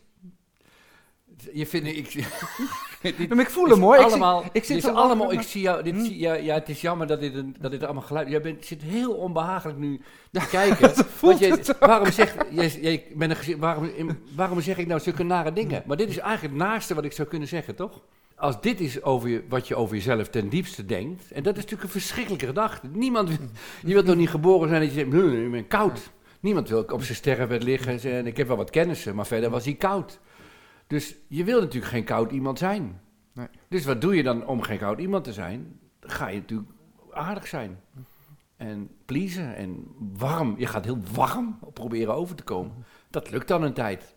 Je 1.53 1.67
vindt, 1.67 1.87
ik, 1.89 2.13
dit, 3.03 3.19
ik 3.41 3.51
voel 3.51 3.69
hem 3.69 3.81
hoor. 3.81 3.97
Ik 4.53 4.65
zit- 4.65 4.77
ik 4.77 4.83
lachen, 4.83 4.99
allemaal, 5.01 5.33
ik 5.33 5.41
zie 5.43 5.61
jou, 5.63 5.83
dit 5.83 5.95
Hm. 5.95 6.01
zie, 6.05 6.19
ja, 6.19 6.35
ja, 6.35 6.55
het 6.55 6.69
is 6.69 6.81
jammer 6.81 7.07
dat 7.07 7.21
dit, 7.21 7.35
een, 7.35 7.57
dat 7.61 7.71
dit 7.71 7.83
allemaal 7.85 8.03
geluid, 8.03 8.29
jij 8.29 8.41
bent, 8.41 8.65
zit 8.67 8.83
heel 8.83 9.13
onbehagelijk 9.15 9.79
nu 9.79 10.01
te 10.33 10.47
kijken. 10.51 10.93
want 11.21 11.39
jij, 11.39 11.59
waarom 11.81 12.11
zeg, 12.13 12.35
jij, 12.51 12.69
jij 12.81 13.07
bent 13.15 13.49
een, 13.49 13.59
waarom, 13.59 13.91
waarom 14.37 14.61
zeg 14.61 14.79
ik 14.79 14.87
nou 14.87 15.01
zulke 15.01 15.23
nare 15.23 15.53
dingen? 15.53 15.83
Maar 15.87 15.97
dit 15.97 16.09
is 16.09 16.19
eigenlijk 16.19 16.55
het 16.55 16.63
naaste 16.63 16.95
wat 16.95 17.05
ik 17.05 17.13
zou 17.13 17.29
kunnen 17.29 17.49
zeggen, 17.49 17.75
toch? 17.75 18.03
Als 18.41 18.61
dit 18.61 18.81
is 18.81 19.03
over 19.03 19.29
je, 19.29 19.45
wat 19.49 19.69
je 19.69 19.77
over 19.77 19.95
jezelf 19.97 20.29
ten 20.29 20.49
diepste 20.49 20.87
denkt, 20.87 21.31
en 21.31 21.43
dat 21.43 21.57
is 21.57 21.63
natuurlijk 21.63 21.83
een 21.95 22.01
verschrikkelijke 22.01 22.47
gedachte. 22.47 22.87
Niemand, 22.89 23.29
wil- 23.29 23.49
je 23.85 23.93
wilt 23.93 24.07
toch 24.07 24.17
niet 24.17 24.31
geboren 24.31 24.69
zijn 24.69 24.81
dat 24.81 24.91
je 24.91 24.95
zegt, 24.97 25.11
"Nee, 25.11 25.23
nee, 25.23 25.45
ik 25.45 25.51
ben 25.51 25.67
koud. 25.69 26.11
Niemand 26.41 26.69
wil 26.69 26.83
op 26.83 27.03
zijn 27.03 27.17
sterrenbed 27.17 27.63
liggen 27.63 28.01
en 28.13 28.27
ik 28.27 28.37
heb 28.37 28.47
wel 28.47 28.57
wat 28.57 28.71
kennissen, 28.71 29.15
maar 29.15 29.27
verder 29.27 29.51
was 29.51 29.65
hij 29.65 29.75
koud. 29.75 30.19
Dus 30.87 31.17
je 31.29 31.45
wil 31.45 31.61
natuurlijk 31.61 31.93
geen 31.93 32.05
koud 32.05 32.33
iemand 32.33 32.59
zijn. 32.59 33.01
Nee. 33.33 33.47
Dus 33.69 33.85
wat 33.85 34.01
doe 34.01 34.17
je 34.17 34.23
dan 34.23 34.47
om 34.47 34.63
geen 34.63 34.79
koud 34.79 34.99
iemand 34.99 35.25
te 35.25 35.33
zijn? 35.33 35.81
Ga 36.01 36.29
je 36.29 36.39
natuurlijk 36.41 36.71
aardig 37.11 37.47
zijn. 37.47 37.81
En 38.57 38.91
pleasen 39.05 39.57
en 39.57 39.85
warm. 39.99 40.55
Je 40.59 40.67
gaat 40.67 40.85
heel 40.85 40.99
warm 41.15 41.59
proberen 41.73 42.15
over 42.15 42.37
te 42.37 42.43
komen. 42.43 42.73
Dat 43.11 43.31
lukt 43.31 43.49
dan 43.49 43.63
een 43.63 43.73
tijd. 43.73 44.15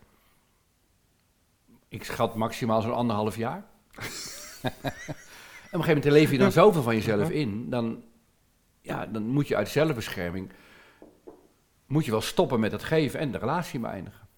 Ik 1.88 2.04
schat 2.04 2.34
maximaal 2.34 2.82
zo'n 2.82 2.94
anderhalf 2.94 3.36
jaar. 3.36 3.72
En 3.94 4.02
op 4.72 5.80
een 5.80 5.84
gegeven 5.84 5.94
moment 5.94 6.04
leef 6.04 6.30
je 6.30 6.38
dan 6.38 6.52
zoveel 6.52 6.82
van 6.82 6.94
jezelf 6.94 7.30
in. 7.30 7.70
Dan, 7.70 8.04
ja, 8.80 9.06
dan 9.06 9.26
moet 9.26 9.48
je 9.48 9.56
uit 9.56 9.68
zelfbescherming... 9.68 10.50
moet 11.86 12.04
je 12.04 12.10
wel 12.10 12.20
stoppen 12.20 12.60
met 12.60 12.72
het 12.72 12.84
geven 12.84 13.20
en 13.20 13.32
de 13.32 13.38
relatie 13.38 13.80
beëindigen. 13.80 14.28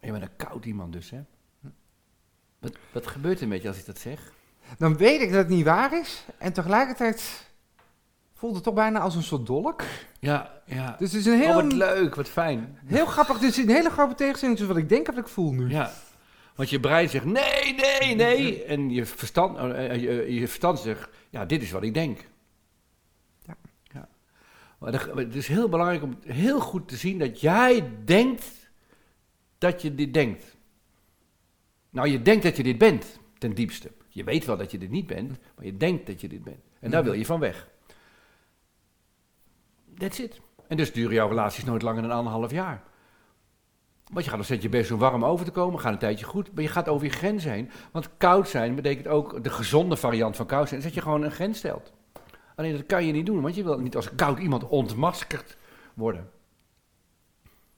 Je 0.00 0.10
bent 0.12 0.22
een 0.22 0.36
koud 0.36 0.64
iemand 0.64 0.92
dus, 0.92 1.10
hè? 1.10 1.20
Wat, 2.58 2.76
wat 2.92 3.06
gebeurt 3.06 3.40
er 3.40 3.48
met 3.48 3.62
je 3.62 3.68
als 3.68 3.78
ik 3.78 3.86
dat 3.86 3.98
zeg? 3.98 4.32
Dan 4.78 4.96
weet 4.96 5.20
ik 5.20 5.28
dat 5.28 5.38
het 5.38 5.48
niet 5.48 5.64
waar 5.64 5.98
is. 5.98 6.24
En 6.38 6.52
tegelijkertijd 6.52 7.46
voelt 8.32 8.54
het 8.54 8.64
toch 8.64 8.74
bijna 8.74 8.98
als 8.98 9.14
een 9.14 9.22
soort 9.22 9.46
dolk. 9.46 9.82
Ja, 10.18 10.62
ja. 10.64 10.96
Dus 10.98 11.12
het 11.12 11.20
is 11.20 11.26
een 11.26 11.40
oh, 11.40 11.46
heel, 11.46 11.54
wat 11.54 11.72
leuk, 11.72 12.14
wat 12.14 12.28
fijn. 12.28 12.78
heel 12.84 13.06
grappig. 13.06 13.34
Het 13.34 13.44
is 13.44 13.56
een 13.56 13.68
hele 13.68 13.90
grote 13.90 14.14
tegenstelling 14.14 14.58
tussen 14.58 14.74
wat 14.74 14.82
ik 14.84 14.88
denk 14.88 15.06
en 15.06 15.14
wat 15.14 15.24
ik 15.24 15.30
voel 15.30 15.52
nu. 15.52 15.68
Ja. 15.68 15.92
Want 16.56 16.70
je 16.70 16.80
brein 16.80 17.08
zegt 17.08 17.24
nee, 17.24 17.74
nee, 17.74 18.14
nee. 18.14 18.64
En 18.64 18.90
je 18.90 19.04
verstand, 19.06 19.56
eh, 19.56 19.90
eh, 19.90 20.02
je, 20.02 20.34
je 20.34 20.46
verstand 20.46 20.78
zegt, 20.78 21.08
ja, 21.30 21.44
dit 21.44 21.62
is 21.62 21.70
wat 21.70 21.82
ik 21.82 21.94
denk. 21.94 22.28
Ja. 23.46 23.56
ja. 23.82 24.08
Maar 24.78 24.92
het 25.16 25.34
is 25.34 25.48
heel 25.48 25.68
belangrijk 25.68 26.02
om 26.02 26.18
heel 26.24 26.60
goed 26.60 26.88
te 26.88 26.96
zien 26.96 27.18
dat 27.18 27.40
jij 27.40 27.90
denkt 28.04 28.70
dat 29.58 29.82
je 29.82 29.94
dit 29.94 30.14
denkt. 30.14 30.56
Nou, 31.90 32.08
je 32.08 32.22
denkt 32.22 32.42
dat 32.42 32.56
je 32.56 32.62
dit 32.62 32.78
bent, 32.78 33.18
ten 33.38 33.54
diepste. 33.54 33.90
Je 34.08 34.24
weet 34.24 34.44
wel 34.44 34.56
dat 34.56 34.70
je 34.70 34.78
dit 34.78 34.90
niet 34.90 35.06
bent, 35.06 35.38
maar 35.56 35.64
je 35.64 35.76
denkt 35.76 36.06
dat 36.06 36.20
je 36.20 36.28
dit 36.28 36.44
bent. 36.44 36.64
En 36.80 36.90
daar 36.90 37.04
wil 37.04 37.12
je 37.12 37.26
van 37.26 37.40
weg. 37.40 37.68
That's 39.98 40.18
it. 40.18 40.40
En 40.68 40.76
dus 40.76 40.92
duren 40.92 41.14
jouw 41.14 41.28
relaties 41.28 41.64
nooit 41.64 41.82
langer 41.82 42.02
dan 42.02 42.10
anderhalf 42.10 42.50
jaar. 42.50 42.82
Want 44.12 44.24
je 44.24 44.30
gaat 44.30 44.36
nog 44.36 44.46
steeds 44.46 44.62
je 44.62 44.68
best 44.68 44.90
om 44.90 44.98
warm 44.98 45.24
over 45.24 45.44
te 45.44 45.50
komen, 45.50 45.80
gaat 45.80 45.92
een 45.92 45.98
tijdje 45.98 46.24
goed, 46.24 46.54
maar 46.54 46.62
je 46.62 46.68
gaat 46.68 46.88
over 46.88 47.06
je 47.06 47.12
grens 47.12 47.44
heen. 47.44 47.70
Want 47.92 48.16
koud 48.16 48.48
zijn 48.48 48.74
betekent 48.74 49.08
ook, 49.08 49.44
de 49.44 49.50
gezonde 49.50 49.96
variant 49.96 50.36
van 50.36 50.46
koud 50.46 50.68
zijn, 50.68 50.80
is 50.80 50.86
dat 50.86 50.94
je 50.94 51.00
gewoon 51.00 51.22
een 51.22 51.30
grens 51.30 51.58
stelt. 51.58 51.92
Alleen 52.56 52.72
dat 52.72 52.86
kan 52.86 53.04
je 53.06 53.12
niet 53.12 53.26
doen, 53.26 53.40
want 53.40 53.54
je 53.54 53.64
wil 53.64 53.78
niet 53.78 53.96
als 53.96 54.14
koud 54.14 54.38
iemand 54.38 54.68
ontmaskerd 54.68 55.56
worden. 55.94 56.30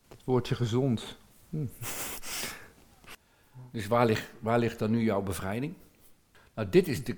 Het 0.09 0.25
woordje 0.25 0.55
gezond. 0.55 1.19
Dus 3.73 3.87
waar 3.87 4.07
ligt, 4.07 4.33
waar 4.39 4.59
ligt 4.59 4.79
dan 4.79 4.91
nu 4.91 5.03
jouw 5.03 5.23
bevrijding? 5.23 5.75
Nou, 6.55 6.69
dit 6.69 6.89
is 6.89 7.05
de, 7.05 7.17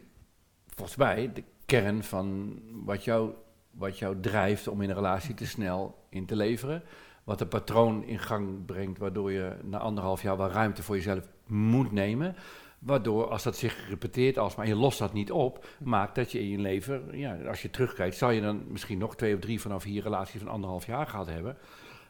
volgens 0.75 0.97
mij 0.97 1.33
de 1.33 1.45
kern 1.67 2.05
van 2.05 2.59
wat 2.85 3.05
jou, 3.05 3.33
wat 3.71 3.99
jou 3.99 4.21
drijft 4.21 4.69
om 4.69 4.83
in 4.83 4.89
een 4.89 4.95
relatie 4.95 5.35
te 5.35 5.47
snel 5.47 6.05
in 6.09 6.27
te 6.27 6.37
leveren. 6.37 6.83
Wat 7.31 7.41
een 7.41 7.49
patroon 7.49 8.05
in 8.05 8.19
gang 8.19 8.65
brengt, 8.65 8.99
waardoor 8.99 9.33
je 9.33 9.57
na 9.63 9.79
anderhalf 9.79 10.23
jaar 10.23 10.37
wel 10.37 10.51
ruimte 10.51 10.83
voor 10.83 10.97
jezelf 10.97 11.29
moet 11.47 11.93
nemen. 11.93 12.37
Waardoor, 12.79 13.29
als 13.29 13.43
dat 13.43 13.57
zich 13.57 13.89
repeteert 13.89 14.39
alsmaar, 14.39 14.65
en 14.65 14.71
je 14.71 14.79
lost 14.79 14.99
dat 14.99 15.13
niet 15.13 15.31
op, 15.31 15.67
maakt 15.79 16.15
dat 16.15 16.33
je 16.33 16.41
in 16.41 16.49
je 16.49 16.59
leven, 16.59 17.09
ja, 17.13 17.37
als 17.49 17.63
je 17.63 17.71
terugkijkt, 17.71 18.17
zal 18.17 18.31
je 18.31 18.41
dan 18.41 18.63
misschien 18.69 18.99
nog 18.99 19.17
twee 19.17 19.35
of 19.35 19.41
drie 19.41 19.61
vanaf 19.61 19.83
hier 19.83 20.03
relaties 20.03 20.41
van 20.41 20.51
anderhalf 20.51 20.87
jaar 20.87 21.07
gehad 21.07 21.27
hebben. 21.27 21.57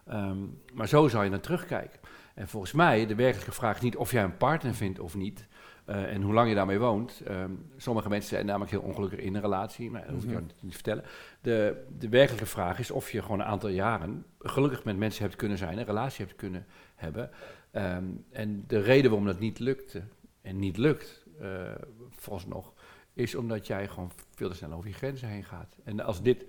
Ehm, 0.07 0.39
maar 0.75 0.89
zo 0.89 1.09
zou 1.09 1.25
je 1.25 1.31
dan 1.31 1.41
terugkijken. 1.41 2.01
En 2.35 2.49
volgens 2.49 2.73
mij, 2.73 3.07
de 3.07 3.15
werkelijke 3.15 3.53
vraag 3.53 3.77
is 3.77 3.83
niet 3.83 3.97
of 3.97 4.11
jij 4.11 4.23
een 4.23 4.37
partner 4.37 4.75
vindt 4.75 4.99
of 4.99 5.15
niet. 5.15 5.47
Eh, 5.91 6.13
en 6.15 6.23
hoe 6.23 6.35
lang 6.35 6.49
je 6.49 6.55
daarmee 6.55 6.79
woont. 6.79 7.21
Ehm, 7.21 7.51
sommige 7.77 8.09
mensen 8.09 8.29
zijn 8.31 8.47
namelijk 8.47 8.71
heel 8.71 8.81
ongelukkig 8.81 9.19
in 9.19 9.35
een 9.35 9.41
relatie, 9.41 9.91
maar 9.91 10.03
dat 10.03 10.11
hoef 10.11 10.25
ik 10.25 10.31
jou 10.31 10.43
niet 10.43 10.59
te 10.61 10.75
vertellen. 10.75 11.05
De, 11.41 11.85
de 11.99 12.09
werkelijke 12.09 12.47
vraag 12.47 12.79
is 12.79 12.91
of 12.91 13.11
je 13.11 13.23
gewoon 13.23 13.41
een 13.41 13.47
aantal 13.47 13.69
jaren 13.69 14.25
gelukkig 14.39 14.85
met 14.85 14.97
mensen 14.97 15.23
hebt 15.23 15.37
kunnen 15.37 15.59
zijn, 15.59 15.79
een 15.79 15.85
relatie 15.85 16.25
hebt 16.25 16.37
kunnen 16.37 16.67
hebben. 16.95 17.31
Ehm, 17.71 18.05
en 18.31 18.65
de 18.67 18.81
reden 18.81 19.11
waarom 19.11 19.27
dat 19.29 19.39
niet 19.39 19.59
lukte 19.59 20.03
en 20.43 20.59
niet 20.59 20.77
lukt, 20.77 21.25
eh 21.41 21.75
vooralsnog, 22.11 22.73
is 23.13 23.35
omdat 23.35 23.67
jij 23.67 23.89
gewoon 23.89 24.11
veel 24.35 24.49
te 24.49 24.55
snel 24.57 24.73
over 24.73 24.89
je 24.89 24.95
grenzen 24.95 25.29
heen 25.29 25.45
gaat. 25.45 25.77
En 25.85 26.01
als 26.01 26.23
dit 26.23 26.45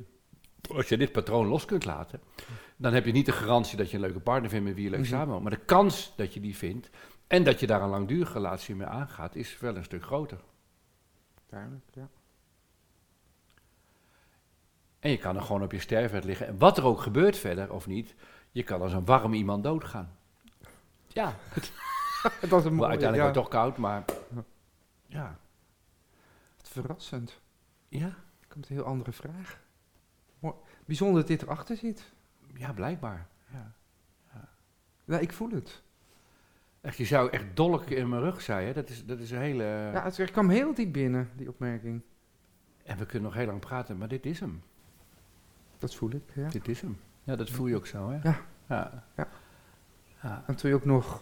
Als 0.75 0.89
je 0.89 0.97
dit 0.97 1.11
patroon 1.11 1.47
los 1.47 1.65
kunt 1.65 1.85
laten, 1.85 2.19
dan 2.77 2.93
heb 2.93 3.05
je 3.05 3.11
niet 3.11 3.25
de 3.25 3.31
garantie 3.31 3.77
dat 3.77 3.89
je 3.89 3.95
een 3.95 4.01
leuke 4.03 4.19
partner 4.19 4.49
vindt 4.49 4.65
met 4.65 4.75
wie 4.75 4.83
je 4.83 4.89
leuk 4.89 4.99
Mhm. 4.99 5.09
samenwoont. 5.09 5.41
Maar 5.41 5.51
de 5.51 5.65
kans 5.65 6.13
dat 6.15 6.33
je 6.33 6.39
die 6.39 6.57
vindt 6.57 6.89
en 7.31 7.43
dat 7.43 7.59
je 7.59 7.67
daar 7.67 7.81
een 7.81 7.89
langdurige 7.89 8.33
relatie 8.33 8.75
mee 8.75 8.87
aangaat, 8.87 9.35
is 9.35 9.59
wel 9.59 9.75
een 9.75 9.83
stuk 9.83 10.03
groter. 10.03 10.39
Duidelijk, 11.49 11.85
ja. 11.93 12.09
En 14.99 15.11
je 15.11 15.17
kan 15.17 15.35
er 15.35 15.41
gewoon 15.41 15.63
op 15.63 15.71
je 15.71 15.79
sterfbed 15.79 16.23
liggen. 16.23 16.47
En 16.47 16.57
wat 16.57 16.77
er 16.77 16.83
ook 16.83 17.01
gebeurt 17.01 17.37
verder 17.37 17.73
of 17.73 17.87
niet, 17.87 18.15
je 18.51 18.63
kan 18.63 18.81
als 18.81 18.93
een 18.93 19.05
warm 19.05 19.33
iemand 19.33 19.63
doodgaan. 19.63 20.17
Ja, 21.07 21.35
Het 22.41 22.49
was 22.49 22.65
een 22.65 22.75
maar 22.75 22.79
mooie, 22.79 22.89
uiteindelijk 22.89 23.15
ja, 23.15 23.21
wordt 23.21 23.35
het 23.35 23.43
toch 23.43 23.47
koud, 23.47 23.77
maar 23.77 24.05
ja. 25.07 25.39
verrassend. 26.61 27.41
Ja, 27.87 28.05
Er 28.39 28.47
komt 28.47 28.69
een 28.69 28.75
heel 28.75 28.85
andere 28.85 29.11
vraag. 29.11 29.59
Mooi. 30.39 30.55
Bijzonder 30.85 31.19
dat 31.19 31.27
dit 31.27 31.41
erachter 31.41 31.77
zit. 31.77 32.11
ja 32.53 32.73
blijkbaar. 32.73 33.27
Ja. 33.51 33.73
Nou, 35.05 35.21
ik 35.21 35.33
voel 35.33 35.51
het. 35.51 35.81
Echt, 36.81 36.97
je 36.97 37.05
zou 37.05 37.29
echt 37.29 37.45
dolk 37.53 37.89
in 37.89 38.09
mijn 38.09 38.21
rug 38.21 38.41
zijn, 38.41 38.65
hè? 38.67 38.73
Dat 38.73 38.89
is, 38.89 39.05
dat 39.05 39.19
is 39.19 39.31
een 39.31 39.39
hele... 39.39 39.63
Ja, 39.63 40.03
het 40.03 40.31
kwam 40.31 40.49
heel 40.49 40.73
diep 40.73 40.93
binnen, 40.93 41.29
die 41.35 41.49
opmerking. 41.49 42.01
En 42.83 42.97
we 42.97 43.05
kunnen 43.05 43.29
nog 43.29 43.37
heel 43.37 43.45
lang 43.45 43.59
praten, 43.59 43.97
maar 43.97 44.07
dit 44.07 44.25
is 44.25 44.39
hem. 44.39 44.63
Dat 45.77 45.95
voel 45.95 46.11
ik, 46.11 46.23
ja. 46.33 46.49
Dit 46.49 46.67
is 46.67 46.81
hem. 46.81 46.99
Ja, 47.23 47.35
dat 47.35 47.49
voel 47.49 47.67
je 47.67 47.75
ook 47.75 47.87
zo, 47.87 48.09
hè? 48.09 48.19
Ja. 48.29 48.39
Ja. 48.67 49.03
Ja. 49.15 49.27
Ja. 50.23 50.43
En 50.47 50.55
toen 50.55 50.69
je 50.69 50.75
ook 50.75 50.85
nog 50.85 51.21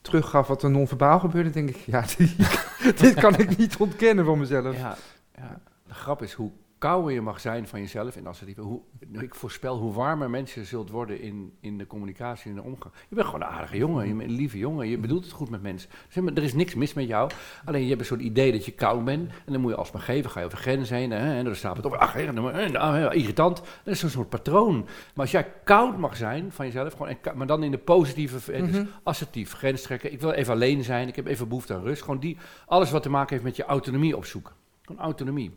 teruggaf 0.00 0.46
wat 0.46 0.62
er 0.62 0.70
non-verbaal 0.70 1.18
gebeurde, 1.18 1.50
denk 1.50 1.68
ik, 1.68 1.76
ja, 1.76 2.00
dit, 2.16 2.98
dit 2.98 3.14
kan 3.14 3.38
ik 3.38 3.56
niet 3.56 3.76
ontkennen 3.76 4.24
van 4.24 4.38
mezelf. 4.38 4.76
Ja, 4.76 4.96
ja. 5.34 5.60
De 5.86 5.94
grap 5.94 6.22
is 6.22 6.32
hoe 6.32 6.50
kouder 6.80 7.12
je 7.12 7.20
mag 7.20 7.40
zijn 7.40 7.68
van 7.68 7.80
jezelf 7.80 8.16
en 8.16 8.26
assertief. 8.26 8.56
Hoe, 8.56 8.80
ik 9.12 9.34
voorspel 9.34 9.78
hoe 9.78 9.92
warmer 9.92 10.30
mensen 10.30 10.66
zult 10.66 10.90
worden 10.90 11.20
in, 11.20 11.52
in 11.60 11.78
de 11.78 11.86
communicatie 11.86 12.50
en 12.50 12.56
de 12.56 12.62
omgang. 12.62 12.94
Je 13.08 13.14
bent 13.14 13.26
gewoon 13.26 13.42
een 13.42 13.48
aardige 13.48 13.76
jongen, 13.76 14.08
je 14.08 14.14
bent 14.14 14.30
een 14.30 14.36
lieve 14.36 14.58
jongen, 14.58 14.88
je 14.88 14.98
bedoelt 14.98 15.24
het 15.24 15.32
goed 15.32 15.50
met 15.50 15.62
mensen. 15.62 15.90
Zeg 16.08 16.24
maar, 16.24 16.32
er 16.32 16.42
is 16.42 16.54
niks 16.54 16.74
mis 16.74 16.94
met 16.94 17.06
jou, 17.06 17.30
alleen 17.64 17.82
je 17.82 17.88
hebt 17.88 18.00
een 18.00 18.06
soort 18.06 18.20
idee 18.20 18.52
dat 18.52 18.64
je 18.64 18.72
koud 18.72 19.04
bent 19.04 19.30
en 19.46 19.52
dan 19.52 19.60
moet 19.60 19.70
je 19.70 19.76
alsmaar 19.76 20.02
geven, 20.02 20.30
ga 20.30 20.40
je 20.40 20.46
over 20.46 20.58
grenzen 20.58 20.96
heen 20.96 21.10
hè, 21.10 21.34
en 21.36 21.44
dan 21.44 21.54
staat 21.54 21.76
het 21.76 21.86
op, 21.86 21.92
ach, 21.92 22.16
irritant. 22.16 23.56
Dat 23.84 23.94
is 23.94 24.02
een 24.02 24.10
soort 24.10 24.28
patroon. 24.28 24.76
Maar 24.76 24.90
als 25.14 25.30
jij 25.30 25.52
koud 25.64 25.98
mag 25.98 26.16
zijn 26.16 26.52
van 26.52 26.66
jezelf, 26.66 26.92
gewoon, 26.92 27.08
en 27.08 27.18
maar 27.36 27.46
dan 27.46 27.62
in 27.62 27.70
de 27.70 27.78
positieve, 27.78 28.52
het 28.52 28.68
is 28.68 28.76
Mhm. 28.76 28.84
assertief, 29.02 29.52
grens 29.52 29.82
trekken, 29.82 30.12
ik 30.12 30.20
wil 30.20 30.30
even 30.30 30.52
alleen 30.52 30.84
zijn, 30.84 31.08
ik 31.08 31.16
heb 31.16 31.26
even 31.26 31.48
behoefte 31.48 31.74
aan 31.74 31.82
rust. 31.82 32.02
Gewoon 32.02 32.20
die, 32.20 32.36
alles 32.66 32.90
wat 32.90 33.02
te 33.02 33.10
maken 33.10 33.30
heeft 33.32 33.44
met 33.44 33.56
je 33.56 33.64
autonomie 33.64 34.16
opzoeken. 34.16 34.52
Gewoon 34.82 35.02
autonomie. 35.02 35.50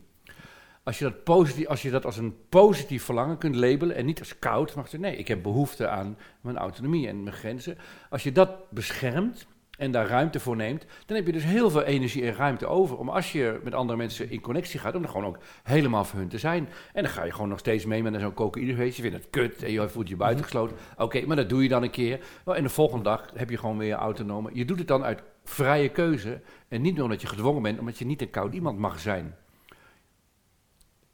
Als 0.84 1.00
je, 1.00 1.04
dat 1.04 1.24
positief, 1.24 1.67
als 1.67 1.82
je 1.82 1.91
dat 1.91 2.06
als 2.06 2.17
een 2.17 2.36
positief 2.50 3.04
verlangen 3.04 3.38
kunt 3.38 3.56
labelen 3.56 3.96
en 3.96 4.06
niet 4.06 4.19
als 4.19 4.39
koud, 4.39 4.72
zeggen, 4.72 5.00
nee, 5.00 5.17
ik 5.17 5.28
heb 5.28 5.43
behoefte 5.43 5.88
aan 5.88 6.17
mijn 6.41 6.58
autonomie 6.58 7.08
en 7.08 7.24
mijn 7.24 7.36
grenzen. 7.36 7.78
Als 8.10 8.24
je 8.24 8.32
dat 8.32 8.72
beschermt 8.72 9.48
en 9.78 9.91
daar 9.91 10.08
ruimte 10.08 10.39
voor 10.39 10.56
neemt, 10.56 10.86
dan 11.06 11.15
heb 11.15 11.26
je 11.26 11.32
dus 11.32 11.43
heel 11.43 11.69
veel 11.69 11.84
energie 11.84 12.26
en 12.26 12.34
ruimte 12.34 12.65
over 12.65 12.98
om 12.98 13.10
als 13.10 13.32
je 13.32 13.60
met 13.63 13.74
andere 13.74 13.98
mensen 13.98 14.32
in 14.32 14.41
connectie 14.41 14.80
gaat, 14.80 14.96
om 14.96 15.04
er 15.04 15.10
gewoon 15.10 15.26
ook 15.26 15.38
helemaal 15.63 16.06
voor 16.06 16.19
hun 16.19 16.28
te 16.28 16.38
zijn. 16.38 16.69
En 16.93 17.04
dan 17.04 17.12
ga 17.12 17.24
je 17.24 17.32
gewoon 17.32 17.50
nog 17.50 17.60
steeds 17.60 17.86
mee 17.86 18.04
met 18.04 18.22
zo'n 18.22 18.34
cocaïnefeestje, 18.34 19.04
je 19.04 19.10
vindt 19.10 19.26
het 19.26 19.34
kut 19.34 19.63
en 19.63 19.72
je 19.72 19.89
voelt 19.89 20.10
je 20.10 20.15
buitengesloten. 20.15 20.78
Oké, 20.98 21.26
maar 21.26 21.36
dat 21.36 21.50
doe 21.50 21.63
je 21.63 21.69
dan 21.69 21.84
een 21.84 21.89
keer. 21.89 22.19
En 22.46 22.63
de 22.63 22.69
volgende 22.69 23.04
dag 23.04 23.30
heb 23.34 23.50
je 23.50 23.58
gewoon 23.58 23.78
weer 23.78 23.96
autonome. 23.96 24.50
Je 24.54 24.65
doet 24.65 24.80
het 24.80 24.88
dan 24.88 25.04
uit 25.04 25.24
vrije 25.43 25.89
keuze 25.89 26.41
en 26.67 26.82
niet 26.82 27.02
omdat 27.02 27.22
je 27.22 27.28
gedwongen 27.28 27.62
bent, 27.62 27.80
omdat 27.80 27.98
je 27.98 28.06
niet 28.06 28.22
een 28.22 28.30
koud 28.30 28.54
iemand 28.54 28.78
mag 28.78 29.00
zijn. 29.00 29.36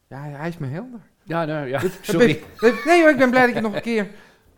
Ja, 0.09 0.21
hij 0.21 0.47
is 0.47 0.57
me 0.57 0.67
helder. 0.67 0.99
Ja, 1.23 1.45
nou, 1.45 1.67
ja, 1.67 1.81
sorry. 2.01 2.43
Nee, 2.85 3.01
hoor, 3.01 3.09
ik 3.09 3.17
ben 3.17 3.29
blij 3.29 3.45
dat 3.45 3.55
je 3.55 3.61
nog 3.61 3.75
een 3.75 3.81
keer... 3.81 4.07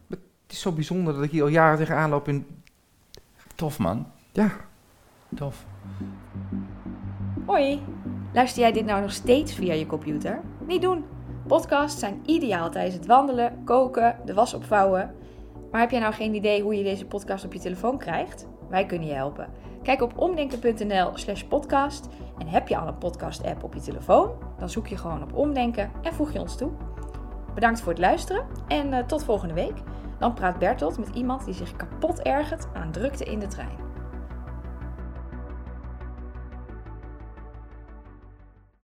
Het 0.09 0.19
is 0.47 0.61
zo 0.61 0.71
bijzonder 0.71 1.13
dat 1.13 1.23
ik 1.23 1.31
hier 1.31 1.41
al 1.41 1.47
jaren 1.47 1.77
tegenaan 1.77 2.09
loop 2.09 2.27
in... 2.27 2.63
Tof, 3.55 3.79
man. 3.79 4.11
Ja, 4.31 4.51
Tof. 5.35 5.65
Hoi, 7.45 7.83
luister 8.33 8.61
jij 8.61 8.71
dit 8.71 8.85
nou 8.85 9.01
nog 9.01 9.11
steeds 9.11 9.53
via 9.53 9.73
je 9.73 9.85
computer? 9.85 10.41
Niet 10.67 10.81
doen. 10.81 11.05
Podcasts 11.47 11.99
zijn 11.99 12.21
ideaal 12.25 12.69
tijdens 12.69 12.95
het 12.95 13.05
wandelen, 13.05 13.61
koken, 13.63 14.15
de 14.25 14.33
was 14.33 14.53
opvouwen. 14.53 15.15
Maar 15.71 15.81
heb 15.81 15.91
jij 15.91 15.99
nou 15.99 16.13
geen 16.13 16.33
idee 16.33 16.61
hoe 16.61 16.75
je 16.75 16.83
deze 16.83 17.05
podcast 17.05 17.45
op 17.45 17.53
je 17.53 17.59
telefoon 17.59 17.97
krijgt? 17.97 18.47
Wij 18.69 18.85
kunnen 18.85 19.07
je 19.07 19.13
helpen. 19.13 19.49
Kijk 19.83 20.01
op 20.01 20.17
omdenken.nl 20.17 21.11
slash 21.13 21.43
podcast. 21.43 22.07
En 22.37 22.47
heb 22.47 22.67
je 22.67 22.77
al 22.77 22.87
een 22.87 22.97
podcast 22.97 23.43
app 23.43 23.63
op 23.63 23.73
je 23.73 23.81
telefoon? 23.81 24.31
Dan 24.57 24.69
zoek 24.69 24.87
je 24.87 24.97
gewoon 24.97 25.23
op 25.23 25.33
omdenken 25.33 25.91
en 26.01 26.13
voeg 26.13 26.33
je 26.33 26.39
ons 26.39 26.57
toe. 26.57 26.71
Bedankt 27.53 27.81
voor 27.81 27.91
het 27.91 28.01
luisteren 28.01 28.45
en 28.67 28.93
eh, 28.93 29.05
tot 29.05 29.23
volgende 29.23 29.53
week. 29.53 29.77
Dan 30.19 30.33
praat 30.33 30.59
Bertolt 30.59 30.97
met 30.97 31.09
iemand 31.15 31.45
die 31.45 31.53
zich 31.53 31.75
kapot 31.75 32.19
ergert 32.19 32.67
aan 32.73 32.91
drukte 32.91 33.23
in 33.23 33.39
de 33.39 33.47
trein. 33.47 33.90